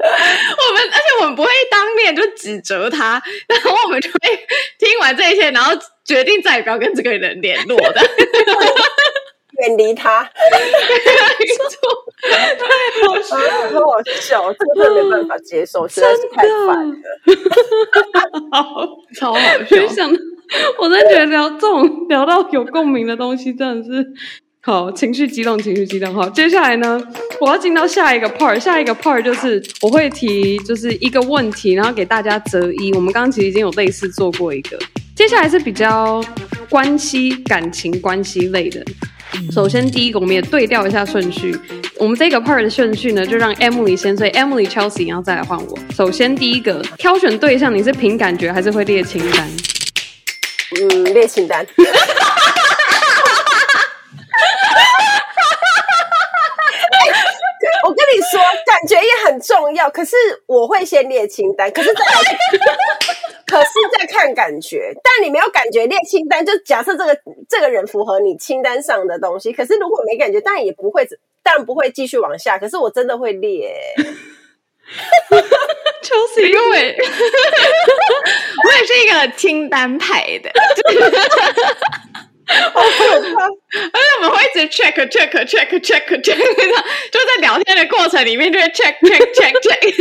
[0.58, 4.20] 我们，而且我们不会当面就指责他， 然后我们就会
[4.80, 5.74] 听完这些，然后
[6.04, 8.02] 决定再也不要跟这个人联络的，
[9.62, 10.28] 远离他。
[10.52, 11.80] 没错，
[12.58, 16.96] 太好笑了，很好笑，这个真的没办法接受，实在是太烦了。
[18.52, 18.88] 好，
[19.20, 19.40] 超好
[19.70, 19.88] 笑。
[19.88, 20.10] 想，
[20.80, 24.06] 我真的觉得聊这种聊到有共鸣的东西，真的是。
[24.64, 26.14] 好，情绪激动，情绪激动。
[26.14, 27.02] 好，接下来呢，
[27.40, 28.60] 我要进到下一个 part。
[28.60, 32.94] 下一个 part 就是我会提，就是一个问题，然后给大家择一。
[32.94, 34.78] 我们刚刚其实已经有类似做过一个。
[35.16, 36.24] 接下来是比较
[36.70, 38.86] 关系、感情关系类的。
[39.52, 41.58] 首先第一个，我们也对调一下顺序。
[41.98, 45.80] 我们这个 part 的顺序呢，就让 Emily 先，所以 Emily、Chelsea，然后再来换我。
[45.96, 49.50] 首先第一个，挑选对象，你是凭感觉还是会列清单？
[50.80, 51.66] 嗯，列清单。
[58.14, 58.42] 你说
[58.82, 60.16] 感觉也很重要，可是
[60.48, 62.02] 我会先列清单，可是再，
[63.46, 64.92] 可是再看感觉。
[65.04, 67.16] 但你没有感觉列清单，就假设这个
[67.48, 69.54] 这个人符合你清单上的东西。
[69.54, 71.08] 可是如果没感觉，当然也不会，
[71.44, 72.58] 当然不会继续往下。
[72.58, 73.72] 可是我真的会列，
[76.02, 76.96] 就是因为
[78.66, 80.52] 我也 是一个清单派的。
[82.74, 83.46] 好可怕！
[83.46, 86.38] 而且我们会一直 check check check check check，
[87.12, 89.96] 就在聊天的过程里面就会 check check check check，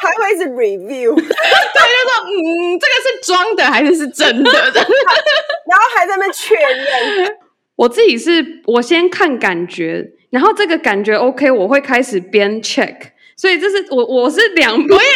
[0.00, 4.50] 还会是 review， 对，就说嗯，这个是装的还是是真的？
[4.52, 7.36] 然后还在那边确认。
[7.76, 12.96] 我自己是我先看感觉，然后这个感觉 OK，我会开始边 check，
[13.36, 15.08] 所以这是我我是两步，我也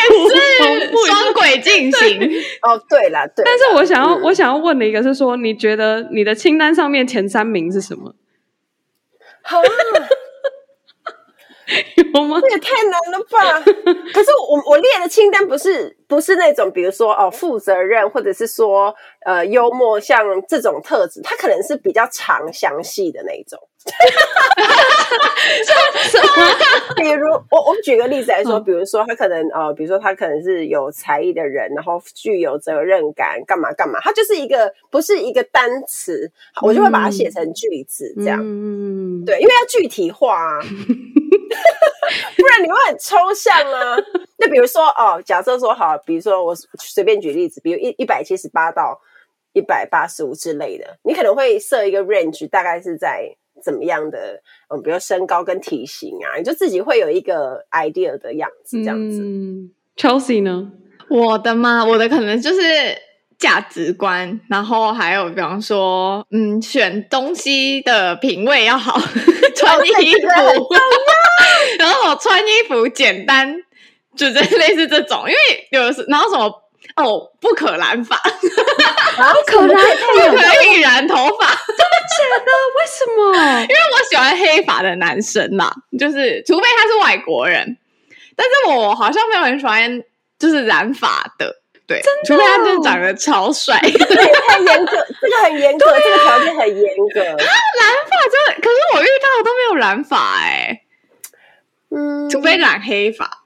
[0.88, 2.20] 是双轨进行。
[2.62, 3.44] 哦，对了，对。
[3.44, 8.14] 但是我想要、嗯、我想要问的一个是说，你觉得你的清单上面前三名是什么？
[9.42, 9.60] 好。
[11.96, 12.40] 有吗？
[12.40, 13.60] 这也太难了吧！
[14.14, 18.94] 可是我我列的清单不是不是那种，比如说哦，负责任，或者是说
[19.24, 23.58] 呃幽默，像这种特质，它可能是比较长详细的那种。
[26.96, 38.40] 比如我我举个例子来说，比如说他可能呃，比如说他可能是有才艺的人，然后具有责任感，干嘛干嘛，他就是一个不是一个单词，我就会把它写成句子这样。
[38.42, 40.60] 嗯，对，因为要具体化啊。
[42.36, 43.96] 不然你会很抽象啊。
[44.38, 49.00] 那比如说哦，假设说好，比如说我随便举例子，比如一一百七十八到
[49.52, 54.42] 一百八十五之类的，你可能会设一个 range，大概是在怎么样的？
[54.68, 59.20] 嗯，比如身高跟体型啊，你就自己会有一个 idea 的样子，这样子。
[59.22, 60.72] 嗯，Chelsea 呢？
[61.08, 61.84] 我的吗？
[61.84, 62.60] 我的可能就是
[63.39, 68.99] 价值观，然后还有比方说，嗯，选东西的品味要好，
[69.57, 70.28] 穿衣服。
[71.78, 73.55] 然后穿衣服简单，
[74.16, 76.47] 就这类似这种，因为有时然后什么
[76.97, 79.76] 哦，不可染发，不可染，
[80.30, 82.51] 不可以染头发，真的假的？
[82.76, 83.61] 为什么？
[83.62, 87.76] 因为我喜欢黑发的男生啦，就是除非他是外国人，
[88.34, 90.03] 但是我好像没有很喜欢
[90.39, 91.57] 就是染发的，
[91.87, 97.20] 对，除非他真的长得超帅，这个也太严格， 这个很严格，啊、这个条件很严格。
[97.20, 100.82] 啊，染发真的，可是我遇到的都没有染发哎、欸。
[101.89, 103.45] 嗯，除非染黑发，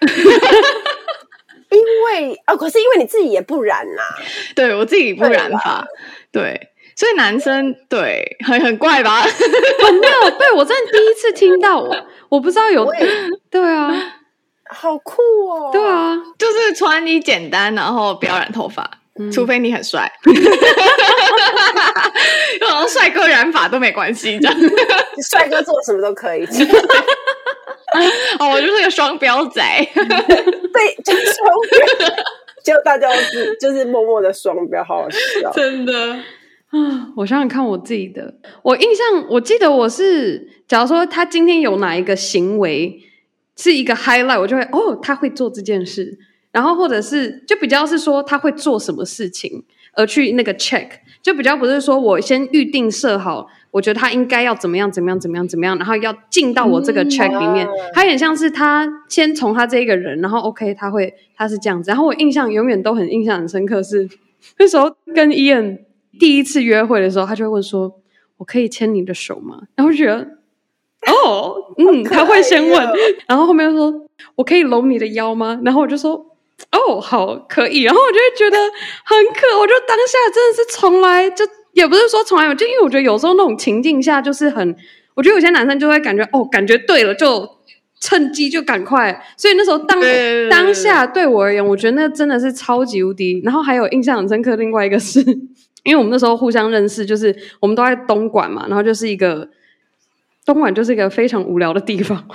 [0.00, 4.16] 因为啊、哦，可是因为你自己也不染呐、啊，
[4.56, 5.86] 对我自己不染发，
[6.32, 9.20] 对，所以男生对很很怪吧？
[9.20, 10.10] 很妙，
[10.40, 11.94] 对我真的第一次听到，我
[12.30, 12.90] 我不知道有，
[13.50, 14.17] 对啊，
[14.70, 18.88] 好酷哦，对啊，就是穿衣简单，然后不要染头发，
[19.18, 20.10] 嗯、除非你很帅，
[22.60, 24.56] 然后帅哥染发都没关系，这样，
[25.30, 26.44] 帅哥做什么都可以。
[28.38, 29.62] 哦，我就是个双标仔，
[29.94, 32.08] 对，就是双标，
[32.62, 35.92] 就大家是就是默默的双标，好好笑，真的。
[36.70, 37.08] 啊！
[37.16, 42.94] 我想想看我自己的，我印象，我记得我是，假如说他今天有哪一个行为
[43.58, 46.16] 是一个 highlight，我就会哦，他会做这件事，
[46.52, 50.88] 然后或者是就比较是说他会做什么事情而去那个 check，
[51.20, 53.48] 就比较不是说我先预定设好。
[53.70, 57.68] 我觉得他应该要怎么样怎么样怎么样怎么样，然后要进到我这个 check 里面。
[57.92, 61.90] 他有点像是他先从他这一个人，然后 OK，他会他是这样子。
[61.90, 64.08] 然后我印象永远都很印象很深刻是，
[64.58, 65.80] 那时候跟 Ian
[66.18, 68.00] 第一次约会的时候，他就会问说
[68.38, 70.37] ：“我可以牵你的手吗？”然后我觉得
[71.06, 72.88] 哦，嗯，他会先问，
[73.26, 76.14] 然后后面又说：“我可以搂你的腰吗？”然后我就说
[76.72, 78.56] ：“哦，好，可以。”然后我就会觉得
[79.04, 81.44] 很可，我就当下真的是从来就。
[81.74, 84.74] 也不是说从来有，就因为我觉得有时候那种情境下就是很，
[85.14, 87.48] 我觉得有些男生就会感觉哦，感觉对了就
[88.00, 90.00] 趁机就赶快，所以那时候当
[90.50, 93.40] 当下对我而言，我觉得那真的是超级无敌。
[93.44, 95.20] 然后还有印象很深刻，另外一个是
[95.84, 99.48] 因为我们那时候互相认识，就是我们都在东莞嘛，然后就是一个
[100.48, 102.24] 东莞就是一个非常无聊的地方。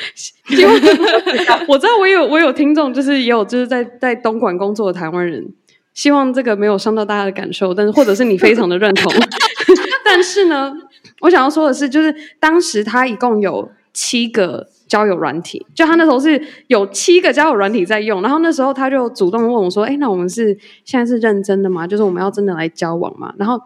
[1.68, 5.46] 我知道我有我有听众，就是也有就是在在东莞工作的台湾人。
[5.92, 9.12] 希望这个没有伤到大家的感受，但是或者是你非常的认同。
[10.02, 10.72] 但是呢，
[11.20, 20.56] 我想要说的是，就是当时他一共有七个交友软体，就他那时候是有七个交友软体在用，然后那时候他就主动问我说：“哎，那我们是
[20.86, 21.86] 现在是认真的吗？
[21.86, 23.60] 就是我们要真的来交往吗？”然后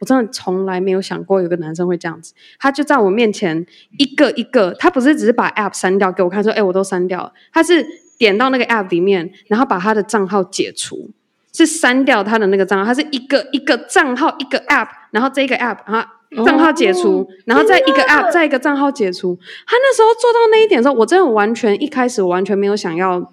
[0.00, 3.66] 我真的从来没有想过有个男生会这样子，他就在我面前
[3.98, 7.86] 一个一个，他不是只是把 App 删掉给我看，说：“哎，我都删掉了。”他是
[8.18, 11.10] 点到那个 App 里面，然后把他的账号解除。
[11.50, 16.00] 是删掉他的那个账号，他是一个一个账号一个 app，然后这个 app 然
[16.36, 19.36] 后账号解除，哦、然后再一个 app 再一个账号解除。
[19.66, 23.32] 他那时候做到那一点的时候，我真的完全一开始我完全没有想要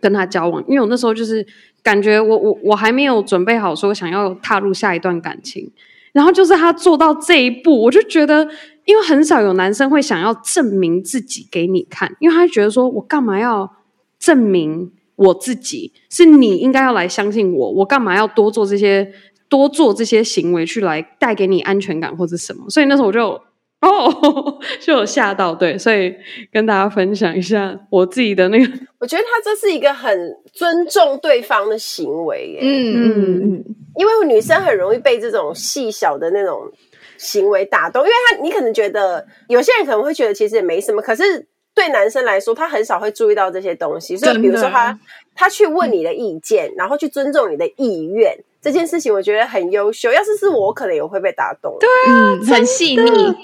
[0.00, 1.46] 跟他交往，因为我那时候就是
[1.82, 5.70] 感觉我我我还没有准备好说想要踏入下一段感情。
[6.12, 8.48] 然后就是他做到这一步，我就觉得，
[8.84, 13.76] 因为很少有男生会想要证明自己给你看，因为他觉得说我干嘛要
[14.18, 14.92] 证明。
[15.14, 19.12] 我自己是你应该要来相信我，我干嘛要多做这些
[19.48, 22.68] 多做这些行为去来带给你安全感或者什么？
[22.70, 23.40] 所以那时候我就
[23.82, 26.14] 哦， 就有吓到，对，所以
[26.52, 28.72] 跟大家分享一下我自己的那个。
[28.98, 30.16] 我觉得他这是一个很
[30.52, 33.64] 尊重对方的行为耶，嗯嗯嗯，
[33.96, 36.70] 因为女生很容易被这种细小的那种
[37.18, 44.96] 行为打动，因为他你可能觉得有些人可能会觉得其实也没什么，可是对男生来说，他很少会注意到这些东西，所以比如说他
[45.34, 50.12] 他去问你的意见，嗯、然后去尊重你的意愿，这件事情我觉得很优秀。
[50.12, 51.76] 要是是我，可能也会被打动。
[51.80, 53.34] 对啊，嗯、很细腻。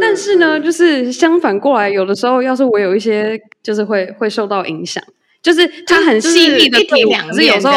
[0.00, 5.02] 但是呢，就是相反过来，有的时候要是我有一些，就是会会受到影响，
[5.42, 7.72] 就是他很细腻的对我，可是有时候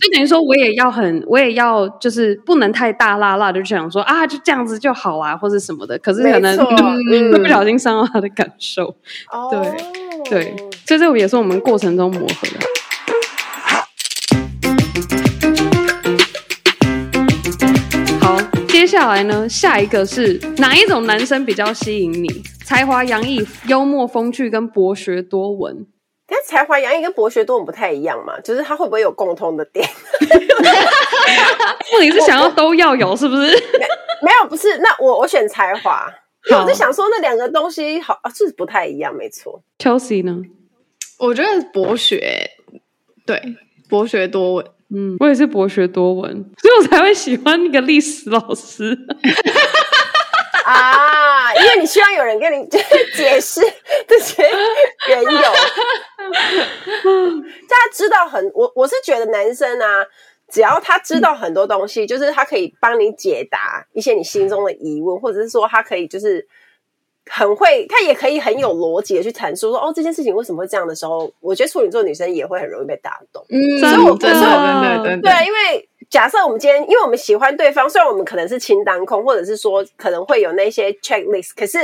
[0.00, 5.96] 就等于说我也要很，我也要就是不能太大剌剌，就想说啊，就这样子就好啊，或者什么的。
[5.98, 8.96] 可是可能会不小心伤到他的感受。
[9.50, 9.60] 对
[10.30, 12.73] 对，所以这也是我们过程中磨合的。
[18.94, 22.28] 下来呢，下一个是哪一种男生比较吸引你？
[22.64, 25.84] 才华洋溢、幽默风趣跟博学多闻。
[26.28, 28.38] 但才华洋溢跟博学多闻不太一样嘛？
[28.38, 29.84] 就是他会不会有共通的点？
[31.94, 33.42] 问题是想要都要有，是不是？
[33.42, 33.84] 没，
[34.22, 34.78] 没有，不是。
[34.78, 36.08] 那我我选才华，
[36.48, 39.60] 因为我在想说那两个东西好啊，是不太一样，没错。
[39.80, 40.40] Chelsea 呢？
[41.18, 42.52] 我觉得博学，
[43.26, 43.56] 对，
[43.88, 44.66] 博学多闻。
[44.94, 46.30] 嗯，我也是博学多闻，
[46.62, 48.96] 所以我才会喜欢那个历史老师
[50.64, 52.66] 啊，因为你希望有人跟你
[53.16, 53.60] 解释
[54.06, 54.42] 这些
[55.08, 55.30] 缘由。
[57.68, 60.04] 大家知道很，我我是觉得男生啊，
[60.48, 66.46] 只要他知道很多东西，嗯、就是他可以帮你解答一些你心中的疑问，或者是说他可以就是。
[67.30, 73.44] 很会，他也可以很有逻辑的去阐述说，哦，这件事情为什么会这样的时候，我觉得处女座女生也会很容易被打动。
[73.48, 81.78] 嗯，所以我真的，真的，真的，对，因为假设我们今天，因为我们喜欢对方，虽然我们可能是清单控，或者是说可能会有那些 checklist，可是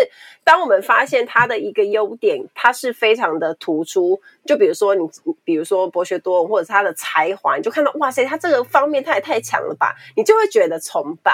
[0.45, 5.09] 当我们发现他的一个优点，他是非常的突出，就比如说你，
[5.43, 11.33] 比如说博学多闻，或者是他的才华，你就看到哇塞，他这个方面他也太强了吧，你就会觉得崇拜。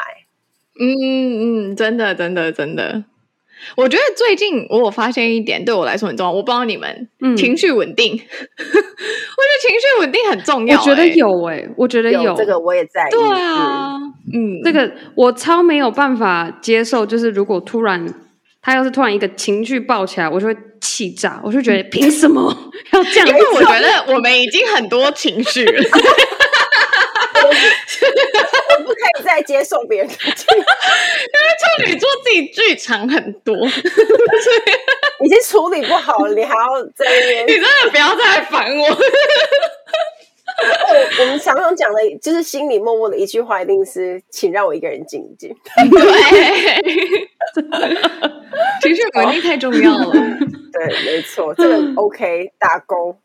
[0.78, 3.02] 嗯嗯，真的，真的，真的。
[3.76, 6.30] 我觉得最近我有发现一点，对我来说很重要。
[6.32, 10.80] 我不知道你们、嗯、情绪稳定， 我觉得情绪稳定很重要、欸。
[10.80, 13.10] 我觉得有哎、欸，我觉得有，有这个我也在意。
[13.10, 13.96] 对啊，
[14.32, 17.04] 嗯，这个我超没有办法接受。
[17.04, 18.06] 就是如果突然
[18.62, 22.42] 他要是突然一个情绪爆起来，我就会气炸，我就觉得凭什么
[22.92, 23.28] 要这样？
[23.28, 25.82] 因为我觉得我们已经很多情绪了。
[27.42, 30.22] 我不可以再接送别人的处
[31.86, 33.54] 女座自己剧场很多，
[35.24, 37.46] 已经处理不好了，你还要在那边？
[37.46, 38.86] 你真的不要再来烦我。
[41.20, 45.54] 我们常常讲的，就是心里默默的一句话，一定是“请让我一个人静一静”。
[45.90, 46.82] 对，
[48.80, 50.12] 情绪稳定太重要了。
[50.12, 53.18] 对，没错，这个 OK，打勾。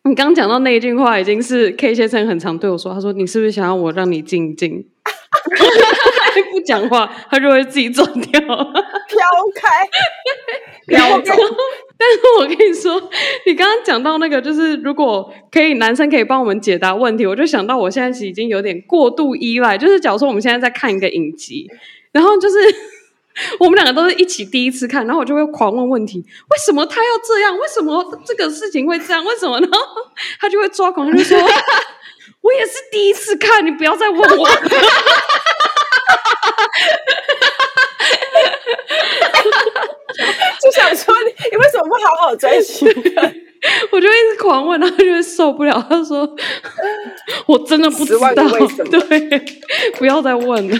[0.08, 4.82] 你刚刚讲到那一句话，已经是 K 先生很常对我说：“他说你是不是想要我让你静静？
[5.04, 8.46] 他不讲话，他就会自己走掉，飘
[9.54, 9.86] 开，
[10.86, 11.34] 飘走。”
[11.98, 13.10] 但是我跟你说，
[13.44, 19.76] 你刚刚讲到那个，就是如果可以，男生可以帮我们解答问题，我就想到我现在是已经有点过度依赖。
[19.76, 21.68] 就是假如说我们现在在看一个影集，
[22.12, 22.56] 然后就是。
[23.60, 27.56] 我们两个都是一起第一次看，然后我就会狂问问题：为什么他要这样？
[27.56, 29.24] 为什么这个事情会这样？
[29.24, 29.68] 为什么呢？
[30.40, 31.38] 他就会抓狂，就说
[32.42, 34.48] ：“我也是第一次看，你不要再问我。
[40.60, 42.86] ”就想说你，你为什么不好好专心？
[43.90, 45.86] 我就一直狂问，然后就会受不了。
[45.88, 46.28] 他说
[47.46, 48.28] ：“我真的不知道？
[48.90, 49.40] 对，
[49.96, 50.76] 不要再问了。”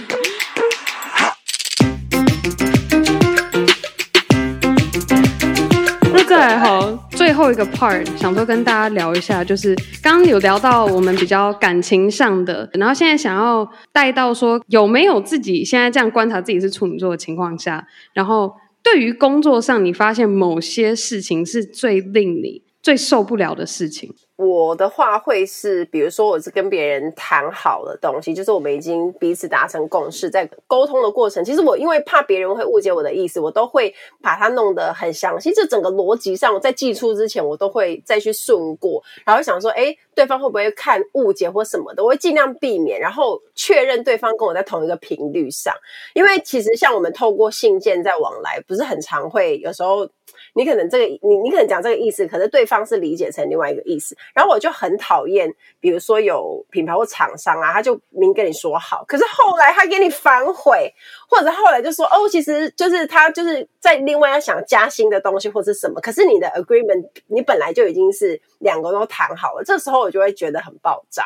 [6.31, 24.13] 再好，最后一个 part 想说跟大家聊一下，就是刚刚有聊到我们比较感情上的，然后现在想要带到说有没有自己现在这样观察自己是处女座的情况下，然后对于工作上你发现某些事情是最令你最受不了的事情。
[24.37, 35.53] 我的话会是，比如说我是跟别人谈好的东西，就是我们已经彼此达成共识，在沟通的过程，其实我因为怕别人会误解我的意思，我都会把它弄得很详细。
[35.53, 42.03] 这整个逻辑上，在寄出之前，我都会再去顺过，然后想说，诶，对方会不会看误解或什么的？
[42.03, 45.71] 我会尽量避免，然后确认对方跟我在同一个频率上。
[46.15, 50.09] 因为其实像我们透过信件在往来，不是很常会，有时候
[50.53, 54.15] 你可能这个你你可能讲这个意思，可是对方是理解成另外一个意思。
[54.33, 60.93] 然后我就很讨厌，比如说有品牌或厂商啊，他就明跟你说好，可是后来他给你反悔，
[61.29, 71.23] 或者后来就说哦，其实就是他就是在另外要想加新的东西或者是什么，可是你的 agreement 你本来就已经是两个都谈好了，这时候我就会觉得很爆炸。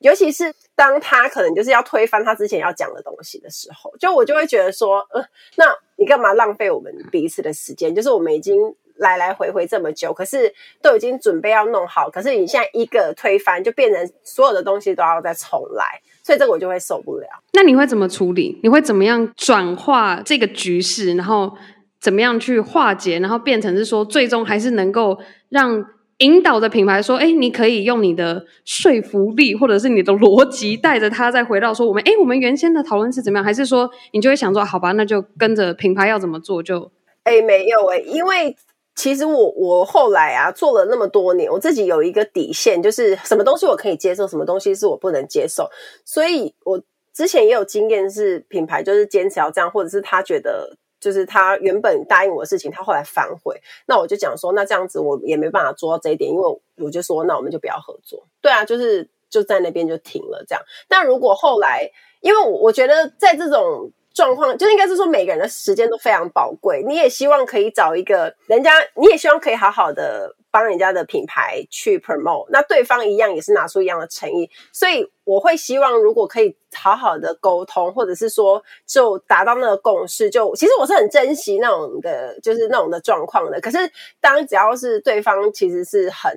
[0.00, 5.24] 尤其是当他可能就是要推翻他之前要讲的东西的时候，就我就会觉得说，呃，
[5.56, 5.64] 那
[5.96, 7.94] 你干嘛浪费我们彼此的时间？
[7.94, 8.56] 就是我们已经
[8.96, 17.26] 来来回回这么久，可是都已经准备要弄好，可是你现在一个推翻，就变成所有的东西都要再重来，所以这个我就会受不了。
[17.52, 18.60] 那你会怎么处理？
[18.62, 21.14] 你会怎么样转化这个局势？
[21.14, 21.56] 然后
[21.98, 23.18] 怎么样去化解？
[23.18, 25.18] 然后变成是说，最终还是能够
[25.48, 25.84] 让。
[26.18, 33.44] 引导的品牌说：“哎，你可以用你的说服力，或者是你的逻辑，带着他再回到说我们，哎，我们原先的讨论是怎么样？
[33.44, 36.90] 还是说你就会想说，好吧，那就跟着品牌要怎么做就？
[37.24, 38.56] 哎，没有哎，因为
[38.94, 45.68] 其实我我后来啊做了那么多年，我自己有一个底线，就是什么东西我可以接受，什么东西是我不能接受。
[46.04, 58.26] 所以我之前也有经验，是品牌就是坚持要这样，或者是他觉得。”就是他原本答应我的事情，他后来反悔，那我就讲说，那这样子我也没办法做到这一点，因为我就说，那我们就不要合作。
[58.42, 60.64] 对啊，就是就在那边就停了这样。
[60.88, 61.88] 但如果后来，
[62.22, 70.34] 因为我觉得在这种状况，就应该是说每个人的时间都非常宝贵，你也希望可以找一个人家，你也希望可以好好的。
[70.56, 83.60] 帮人家的品牌去 promote，那对方一样也是拿出一样的诚意，所以我会希望如果可以好好的沟通，或者是说就达到那个共识，就其实我是很珍惜那种的，就是那种的状况的。
[83.60, 83.76] 可是
[84.18, 86.34] 当只要是对方其实是很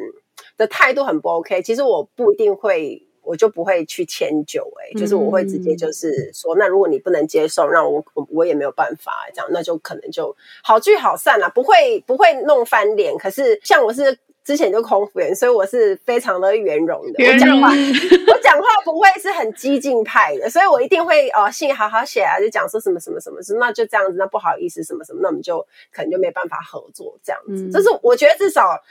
[0.58, 3.09] 的态度很不 OK，其实我不一定会。
[3.30, 13.16] 我就不会去迁就，哎，就是我会直接就是说，那如果你不能接受，那我我也没有办法这样，那就可能就好聚好散啦，不会不会弄翻脸。
[13.20, 17.24] 可是像我是之前就空服员，所以我是非常的圆融的。
[17.24, 17.70] 我讲话
[18.34, 25.60] 我讲话不会是很激进派的，所以我一定会哦信好好写啊，就讲说什么什么什么，那就这样子，那不好意思什么什么，那我们就
[25.94, 27.70] 可能就没办法合作这样子。
[27.72, 28.82] 就是我觉得至少。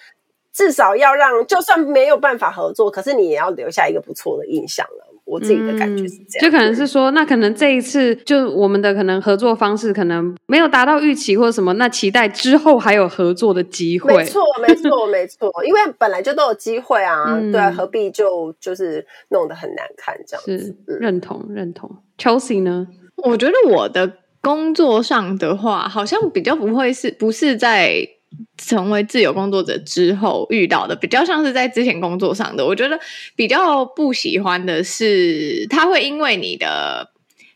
[0.52, 5.04] 至少要让，就算没有办法合作，可是你也要留下一个不错的印象了。
[5.24, 14.16] 我自己的感觉是这样，嗯，就可能是说，那可能这一次就我们的可能合作方式可能没有达到预期或者什么，那期待之后还有合作的机会。
[14.16, 20.58] 没错，没错，没错，因为本来就都有机会啊，嗯、对啊，何必就就是弄得很难看这样子？
[20.58, 21.94] 是认同，认同。
[22.16, 22.88] Chelsea 呢？
[23.16, 28.08] 我觉得我的工作上的话，好像比较不会是，不是在。
[28.56, 32.64] 成为自由工作者之后遇到的，比较像是在之前工作上的。
[32.66, 32.98] 我觉得
[33.34, 37.10] 比较不喜欢的是，他会因为你的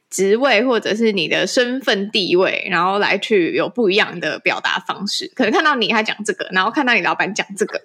[0.08, 5.30] 职位或者是你的身份地位，然后来去有不一样的表达方式。
[5.34, 7.80] 可能看到你他讲这个，然后看到你老板讲这个，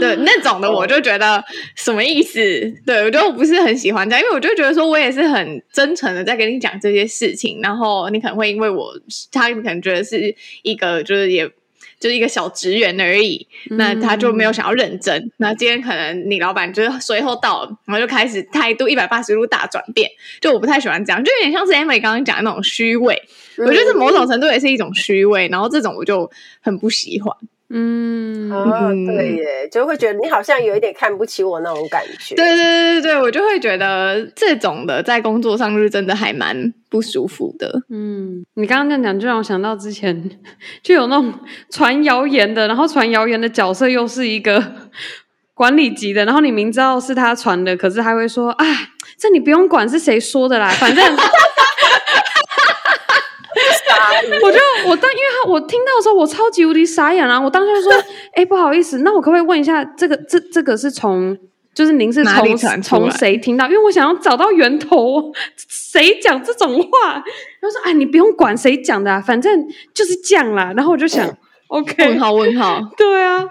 [0.00, 1.42] 对 那种的，我就觉得
[1.74, 2.40] 什么意思？
[2.84, 8.92] 对，我就不是很喜欢这样，因为我就觉得说我也是很真诚的在跟你讲这些事情，然后你可能会因为我，
[9.30, 11.50] 他可能觉得是一个就是也。
[11.98, 15.16] 就是一个小职员而已，那他就没有想要认真。
[15.16, 20.10] 嗯、那今天可能你老板就是随后到了，然后就开始态度一百八十度大转变。
[20.40, 23.22] 就我不太喜欢这样，就有点像是 Emily 刚刚讲的那种虚伪。
[23.58, 26.30] 嗯、我觉得这某种程度也是一种虚伪，然后这种我就
[26.60, 27.34] 很不喜欢。
[27.68, 32.34] 嗯，哦，对耶，就会觉得你好像有一点看不起我那种感觉。
[32.36, 37.82] 对对对对对，我就会觉得这种的在工作上是真的还蛮不舒服的。
[37.90, 40.30] 嗯，你刚刚这样讲，就让我想到之前
[40.82, 41.34] 就有那种
[41.70, 44.62] 传谣言的，然后传谣言的角色又是一个
[45.52, 48.66] 管理级的，然后你明知道是他传的，可是他会说：“啊，
[49.18, 51.04] 这你不用管是谁说的啦，反正。
[54.42, 54.58] ”我就
[54.88, 57.40] 我当，因为他我听到的时候，我超级无敌傻眼啊！
[57.40, 57.92] 我当时就说
[58.34, 61.36] ：“哎、欸，不好意思，那我可不可以问一下，这个这这个是从
[61.74, 63.66] 就是您是从从谁听到？
[63.66, 67.22] 因为我想要找到源头，谁讲这种话？”
[67.60, 71.28] 他说：“哎，你不用管谁讲的、啊，反正就是这样啦。”然后我就想
[71.68, 73.44] ：“OK， 问号问号，对啊，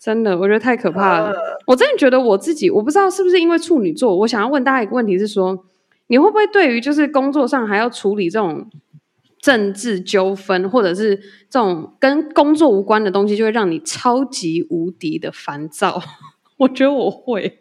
[0.00, 1.34] 真的，我觉得太可怕了。
[1.66, 5.64] 我真的觉得我自己，我不知道是不是因为处女座，我想要问大家一个问题是说，
[6.06, 8.68] 你会不会对于就是工作上还要处理这种？”
[9.40, 11.16] 政治纠纷，或者是
[11.48, 16.02] 这种跟工作无关的东西，就会让你超级无敌的烦躁。
[16.58, 17.60] 我觉得我会，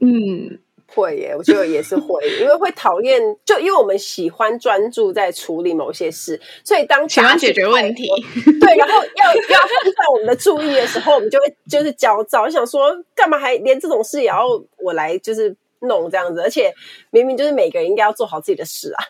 [0.00, 1.34] 嗯，会耶。
[1.36, 8.08] 我觉得也是会， 因为会讨厌，就因为我们喜欢专注在处理某些事，所以当喜欢解决问题，
[8.60, 14.46] 对，然后要要分散我们的注意的时候，我们就会就是焦躁，想说干嘛还连这种事也要
[14.78, 16.72] 我来就是弄这样子，而且
[17.10, 19.04] 明明就是每个人应该要做好自己的事啊。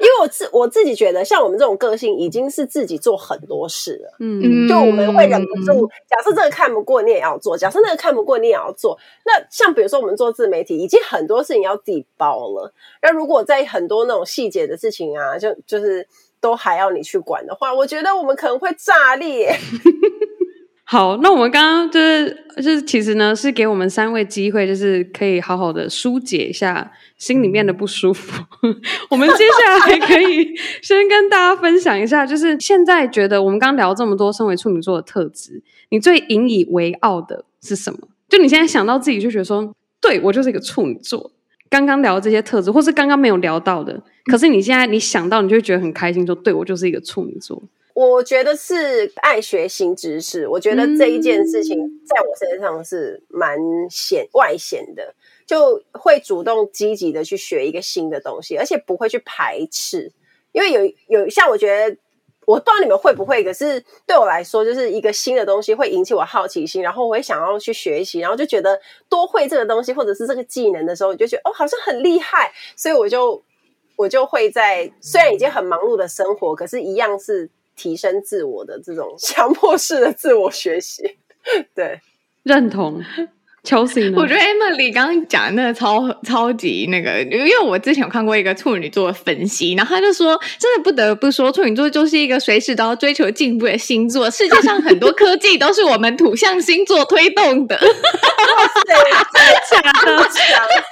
[0.00, 4.16] 因为我我自我自己觉得，像我们这种个性，已经是自己做很多事了。
[4.18, 8.98] 嗯，就我们会忍不住，假设这个看不过，你也要做；假设那个看不过，你也要做。
[9.24, 12.72] 那像比如说，我们做自媒体，已经很多事情要自己包了。
[13.02, 16.04] 那如果在很多那种细节的事情啊，就就是
[16.40, 19.56] 都还要你去管的话，我觉得我们可能会炸裂。
[20.88, 28.40] 好，那我们刚刚就是就是其实呢，是给我们三位机会，就是可以好好的疏解一下心里面的不舒服。
[29.10, 37.98] 我们接下来可以先跟大家分享一下，就是现在觉得我们刚聊这么多身为处女座的特质，你最引以为傲的是什么？
[38.28, 41.32] 就你现在想到自己就觉得说，对，我就是一个处女座。
[41.68, 47.60] 刚刚聊这些特质，或是刚刚没有聊到的，可是你现在你想到，你就会觉得很开心，说，对，我就是一个处女座。
[47.96, 55.14] 我觉得是爱学新知识，我觉得这一件事情在我身上是蛮显外显的，
[55.46, 60.12] 就会主动积极的去学一个新的东西，而且不会去排斥，
[60.52, 61.96] 因为有有像我觉得，
[62.44, 68.78] 我不知道你们会不会，可是对我来说，就是一个新的东西会引起我好奇心，然后我会想要去学习，然后就觉得
[69.08, 73.42] 多会这个东西或者是这个技能的时候，你就觉得哦，好像很厉害，所以我就
[73.96, 77.48] 我就会在虽然已经很忙碌的生活，可是一样是。
[77.76, 81.02] 提升自我的这种 强迫式的自我学习，
[81.74, 82.00] 对，
[82.42, 83.04] 认同。
[83.66, 84.16] Chelsea 呢？
[84.16, 94.30] 我觉得 Emily 刚刚讲的那个超超级那个，因为我之前有看过一个处女座的分析，然后他就说，真的不得不说，处女座就是一个随时都要追求进步的星座。
[94.30, 97.74] 世界上很多科技都是我们土象星座推动的。
[97.82, 98.94] 哇塞，
[99.72, 100.84] 真的假的？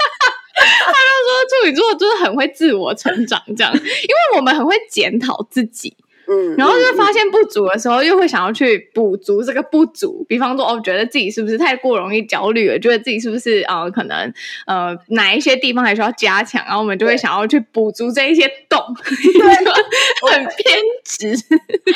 [0.57, 5.97] 他就说处女座就是很会自我成长，这样，因为我们很会检讨自己。
[6.27, 10.25] 嗯，然后就发现不足的时候，又会想要去补足这个不足。
[10.29, 12.79] 比方说，哦，觉得自己是不是太过容易焦虑了？
[12.79, 13.91] 觉得自己是不是啊、呃？
[13.91, 14.33] 可能
[14.67, 16.65] 呃，哪一些地方还需要加强？
[16.65, 21.27] 然后我们就会想要去补足这一些洞，对，很偏执，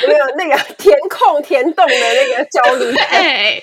[0.07, 2.95] 没有那个填空填洞的那个焦虑。
[3.09, 3.61] 哎，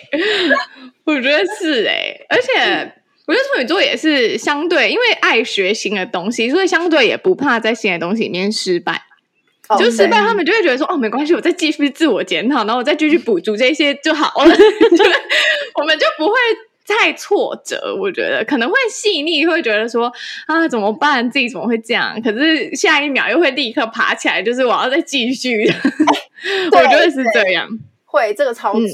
[1.03, 2.93] 我觉得是哎、欸，而且
[3.27, 9.03] 我觉得处女座也是相对，因为爱学新的东西，所以相对也不怕在新的东西里面失败。
[9.79, 14.53] 就失败，他们就会觉得说：“oh, 哦，没关系，我再继续自我检讨，然后我再继续补足这些就好了。
[14.55, 15.03] ”就
[15.75, 16.33] 我们就不会
[16.87, 17.95] 太挫折。
[17.99, 20.11] 我觉得可能会细腻，会觉得说
[20.45, 21.29] ：“啊，怎么办？
[21.31, 25.65] 自己怎么会这样？”可是下一秒又会立刻爬起来，就是我要再继续。
[26.71, 27.67] 我觉得是这样，
[28.05, 28.91] 会这个超准，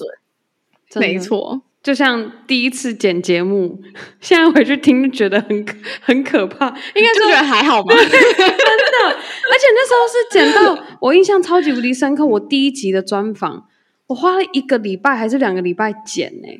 [0.95, 1.61] 嗯、没错。
[1.83, 3.81] 就像第一次剪节目，
[4.21, 5.65] 现在回去听觉得很
[6.01, 7.93] 很可怕，应该说觉得还好吧？
[7.97, 13.65] 真的，而且那时候是剪到我印象超级无敌深刻，我第一集的专访，
[14.07, 16.59] 我花了一个礼拜还是两个礼拜剪呢、欸。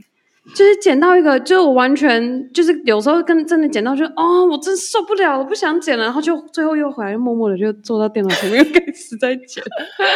[0.54, 9.64] 就是捡到一个，就我完全就是有时候跟真的捡到就，就哦，我真受不了了，不想捡了，然后就最后又回来，默默的就坐到电脑前面又开始在捡，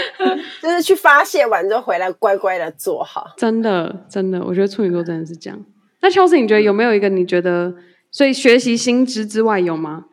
[0.61, 3.25] 就是去发泄完之后回来乖乖的坐好。
[3.37, 5.59] 真的，真的，我觉得处女座真的是这样。
[6.01, 7.73] 那 Chelsea，你觉得有没有一个你觉得，
[8.11, 10.05] 所以学习新知之外有吗？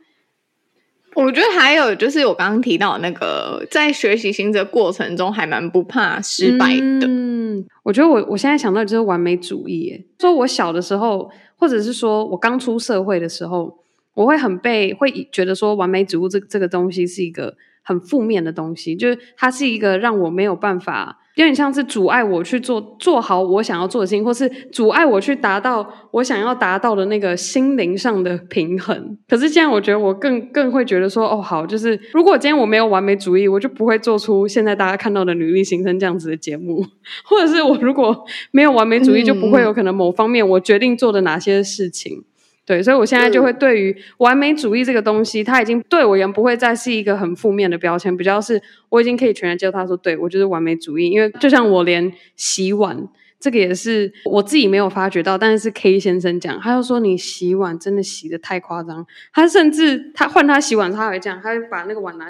[1.15, 7.07] 我觉得还有就是我刚刚提到那个，在学习新的过程中还蛮不怕失败的。
[7.07, 13.79] 嗯，我觉得我我现在想到就是完美主义耶，说我小的时候，或者是说我刚出社会的时候，
[14.15, 21.19] 我会很被会觉得说完美主义这这个东西是一个很负面的东西，就是它是一个让我没有办法。
[21.35, 29.17] 有点像是阻碍我去做做好我想要做的事情，或是阻碍我去达到我想要达到的那个心灵上的平衡。
[29.27, 36.85] 可是现在我觉得我更更会觉得说，哦，好，就是如果今天我没有完美主义，我就不会做出现在大家看到的女力新生这样子的节目，
[37.25, 42.25] 或者是我如果没有完美主义，就不会有可能某方面我决定做的哪些事情。
[42.73, 48.59] 对，所以我现在就会对于完美主义这个东西，它已经对我而言不会再是一个很负面的标签，比较是
[48.89, 51.11] 我已经可以全然接受他说，对，我就是完美主义。
[51.11, 53.07] 因为就像我连洗碗
[53.39, 62.27] 这个也是我自己没有发觉到，但是是 K 先生讲，他就说你洗碗真的洗的太夸张，他甚至他换他洗碗，他还会这样，他会把那个碗拿。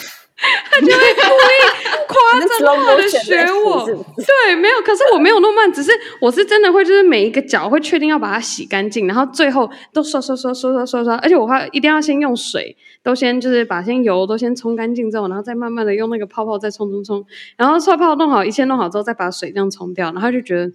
[0.70, 3.86] 他就会故意夸张化的学我，
[4.46, 5.90] 对，没有，可是我没有那么慢，只是
[6.20, 17.24] 我是真的会，就是每一个角会确定要把它洗干净，然后最后都刷刷刷刷刷刷刷，而且我还一定要先用水，都先就是把先油都先冲干净之后，然后再慢慢的用那个泡泡再冲冲冲，
[17.56, 20.72] 然后泡泡弄好，一切弄好之后再把水这样冲掉，然后就觉得。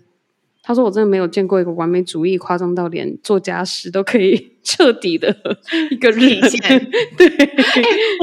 [0.64, 5.34] 他说：“我真的没有见过一个完美主义夸张到连做家事都可以 彻底的
[5.90, 6.60] 一个体现。
[7.18, 7.46] ”对、欸，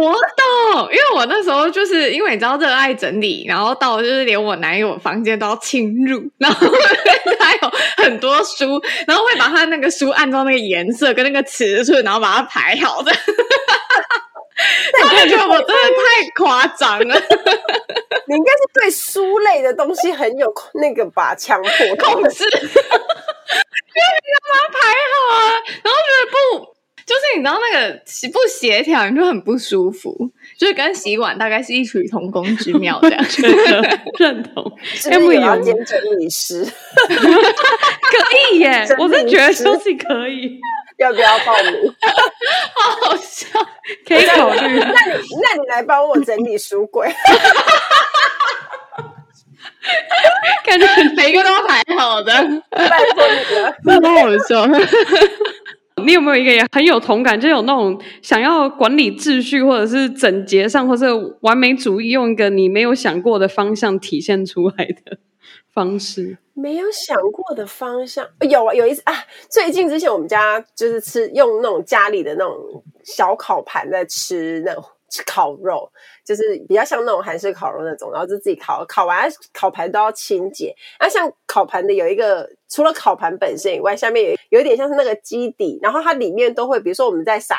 [0.00, 6.66] 我懂，因为我那时候就是因为你知道热爱整理，然后到就是连我男友房间都要侵入，然后
[7.38, 13.10] 他有很多书，然后会把他那个书按照那个颜色跟那个尺寸，然后把它排好的。
[15.02, 17.14] 他觉得我真的太夸张了。
[18.26, 24.78] 你应该是对书类的东西很有那个吧，强迫控制， 因为你要把它排
[25.10, 25.36] 好啊，
[25.82, 26.73] 然后觉得不，
[27.06, 28.00] 就是你知道那个
[28.32, 33.24] 不协调，你就很不舒服，就是跟洗碗大概是异曲同工之妙这样。
[34.18, 36.64] 认同，是不要兼整理师？
[36.64, 40.58] 可以耶， 我是觉得休息可以。
[40.96, 41.92] 要不要报名？
[42.76, 43.48] 好好笑，
[44.06, 44.78] 可以考虑。
[44.78, 47.12] 那你那你来帮我整理书柜，
[50.64, 50.86] 感觉
[51.16, 52.32] 每个都排好的，
[52.70, 54.64] 拜托你了，那么好笑。
[56.02, 61.06] 你有没有一个也很有同感，就有那种想要管理秩序，或者是整洁上，或是
[61.40, 65.18] 完美主义，用一个你没有想过的方向体现出来的
[65.72, 66.38] 方式？
[66.52, 69.14] 没有想过的方向， 有啊，有一次啊，
[69.48, 72.54] 最近之前我们家就是吃用那种家里的那种
[73.04, 74.84] 小烤盘在吃那种
[75.26, 75.90] 烤肉，
[76.24, 80.74] 就是比较像那种韩式烤肉那种，然后就自己烤，烤完烤盘都要清洁。
[80.98, 87.58] 那像烤盘的有一个，除了烤盘本身以外，下面有有一点像是那个基底，然后它里面都会，比如说我们在撒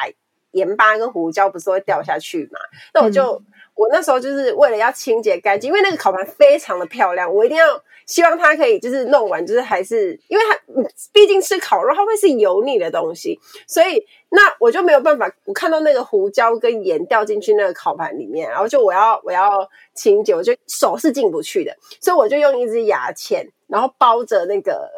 [0.51, 2.59] 盐巴跟胡椒，不是会掉下去嘛？
[2.93, 3.45] 那我就、嗯、
[3.75, 7.81] 我那时候就是为了要清洁干净，因为那个烤盘非常的漂亮，我一定要。
[8.05, 15.31] 希望它可以就是弄完，就是还是因为它，毕竟吃烤肉，它会是油腻的东西，所以那我就没有办法。
[15.45, 24.89] 我看到那个胡椒跟盐掉进去那个烤盘里面，然后就我要我要清洁，我就手是进不去的，所以我就用一支牙签，然后包着那个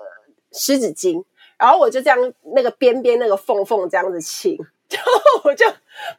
[0.51, 1.23] 湿纸巾，
[1.57, 4.57] 然后我就这样那个边边那个缝缝这样子清。
[4.89, 5.11] 然后
[5.43, 5.65] 我就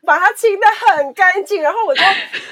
[0.04, 2.02] 把它清的很干净，然后我就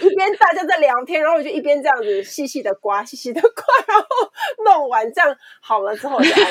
[0.00, 3.50] 一边大家在聊天，然后我就一边这样子细细的刮，细细的刮，
[3.86, 4.06] 然后
[4.64, 6.46] 弄完这样好了之后我就，天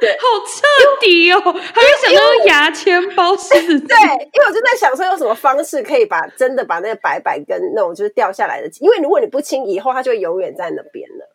[0.00, 0.62] 对，好彻
[1.00, 3.88] 底哦，还没想到用牙签包湿纸巾。
[3.88, 3.96] 对，
[4.32, 11.34] 因为我就在想说，有什么方式可以把真的把那个白白跟那种就是掉下来的，因为如果你不清，以后它就会永远在那边了。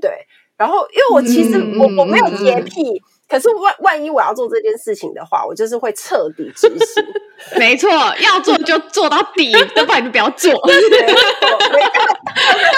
[0.00, 3.02] 对，然后因为我其实、嗯、我我没有洁癖。
[3.04, 7.04] 嗯可是万万一我要做这件事情的话，我就是会彻底执行。
[7.58, 10.52] 没错，要做就做到底， 要不然就不要做。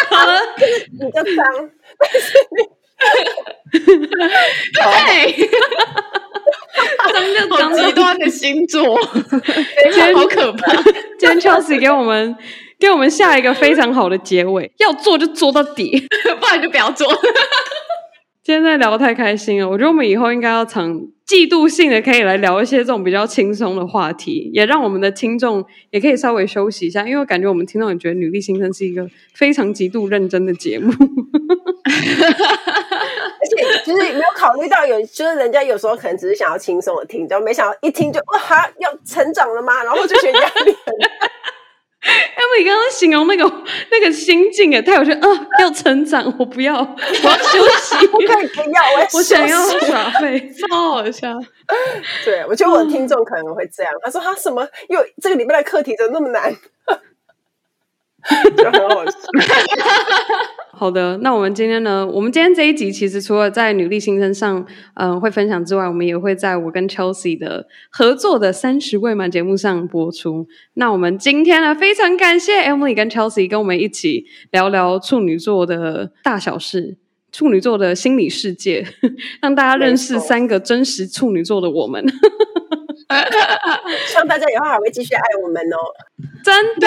[0.08, 0.40] 好了，
[0.98, 1.44] 你就脏，
[1.98, 2.64] 但是你
[4.72, 5.48] 对，
[7.12, 8.98] 脏就脏极端的星座，
[9.82, 10.72] 今天好可怕。
[11.18, 12.34] 今天 Chelsea 给我们
[12.78, 16.06] 给我们下一个非常好的结尾，要做就做到底，
[16.40, 17.06] 不然就不要做。
[18.46, 31.90] 今天真的聊太开心了，我觉得我们以后应该要常季度性的可以来聊一些这种比较轻松的话题，也让我们的听众也可以稍微休息一下，因为我感觉我们听众也觉得《女力新生》是一个非常极度认真的节目，而
[33.48, 39.82] 且就是没有考虑到有，就是人家有时候可能只是想要轻松的听，就没想到一听就哇哈要成长了吗？
[39.82, 41.35] 然后就觉得压力很大。
[42.06, 43.44] Emily 刚刚形容那个
[43.90, 45.28] 那个心境也太有趣啊！
[45.58, 48.06] 要成长，我不要， 我要休息。
[48.12, 51.32] 我可以不要，我，我想要耍废，超好笑。
[52.24, 53.92] 对，我觉得我的听众可能会这样。
[54.02, 54.66] 他说他什么？
[54.88, 56.54] 又这个礼拜的课题怎么那么难？
[58.56, 59.12] 就很好笑。
[60.78, 62.06] 好的，那我们今天呢？
[62.06, 64.58] 我们今天这一集其实除了在女力新生上，
[64.92, 70.46] 嗯、呃，会分享之外，我们也会在我跟 Chelsea 的合作的三十未满节目上播出。
[70.74, 76.98] 那我们今天呢，非常感谢 Emily 跟 Chelsea 跟我们一起聊聊处女座的大小事，
[77.32, 78.86] 处女座的心理世界，
[79.40, 82.04] 让大家认识三个真实处女座的我们。
[84.08, 85.78] 希望大家以后还会继续爱我们哦，
[86.44, 86.86] 真的。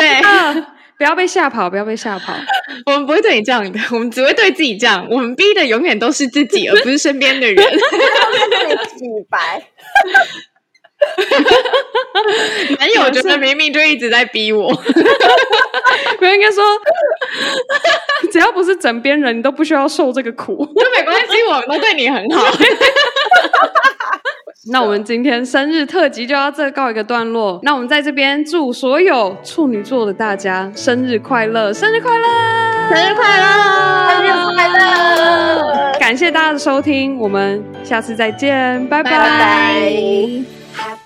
[0.99, 1.69] 不要被吓跑！
[1.69, 2.33] 不要被吓跑！
[2.85, 5.07] 我们不会对你这样的，我们只会对自己这样。
[5.09, 7.63] 我们逼的永远都是自己， 而不是身边的人。
[7.63, 7.79] 洗
[9.29, 9.63] 白。
[12.77, 14.67] 男友觉得 明明就一直在逼我。
[16.17, 16.61] 不应该说，
[18.29, 20.65] 只要不是枕边人，你都不需要受这个苦。
[20.65, 22.45] 都没关系，我们都对你很好。
[24.67, 27.61] 那我们今天生日特辑就要这告一个段落。
[27.63, 32.27] 那我们在这边祝所有处女座的大家生日快乐，生日快乐，
[32.93, 35.97] 生日快乐，生日快乐！
[35.97, 39.11] 感谢大家的收听，我们下次再见，拜拜。
[39.11, 39.93] 拜拜。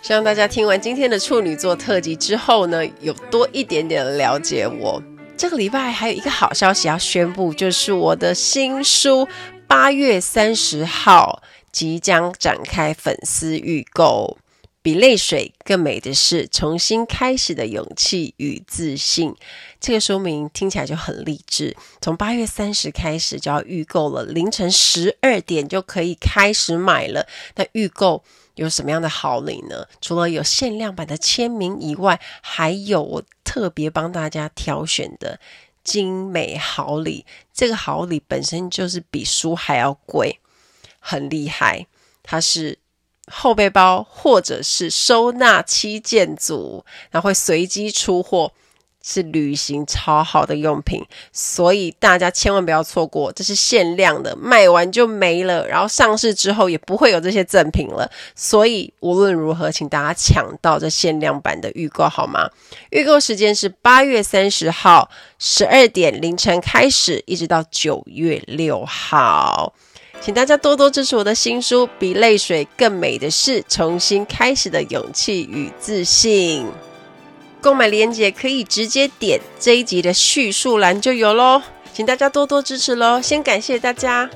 [0.01, 4.99] 希望大家听完今天的处女座特辑之后呢，有多一点点的了解我。
[5.37, 9.27] 这个礼拜还有一个好消息要宣布，就是我的新书
[9.67, 11.43] 八月三十号。
[11.73, 14.37] 即将展开粉丝预购，
[14.81, 19.35] 比泪水更美的是重新开始的勇气与自信。
[19.81, 21.75] 这个说明听起来就很励志。
[21.99, 27.27] 从八月三十开始就要预购了，凌晨十二点就可以开始买了。
[27.55, 28.23] 那预购
[28.55, 29.87] 有什么样的好礼呢？
[29.99, 35.39] 除了有限量版的签名以外，还有我特别帮大家挑选的
[35.83, 37.25] 精美好礼。
[37.51, 40.39] 这个好礼本身就是比书还要贵，
[41.03, 41.85] 很厉害。
[42.23, 42.79] 它是
[43.27, 48.53] 后背包或者是收纳七件组，然后会随机出货。
[49.05, 55.67] 是旅行超好的用品，所以大家千万不要错过，这是限量的，卖完就没了。
[55.67, 62.49] 然后上市之后也不会有这些赠品了，所以无论如何，请大家抢到这限量版的预购好吗？
[62.91, 69.73] 预购时间是八月三十号十二点凌晨开始，一直到九月六号，
[70.23, 76.63] 请大家多多支持我的新书《比泪水更美的是重新开始的勇气与自信》。
[77.59, 81.61] 购买链接可以直接点这一集的叙述栏就有喽，
[81.93, 83.21] 请大家多多支持喽！
[83.21, 84.29] 先感谢大家，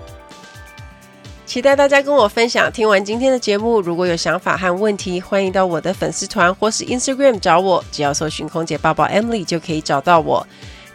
[1.46, 2.70] 期待大家跟我分享。
[2.70, 10.46] 听完今天的节目，如果有想法和问题，欢迎到我的粉丝团或是 Instagram 找我，只要搜寻空姐报报 Emily 就可以找到我。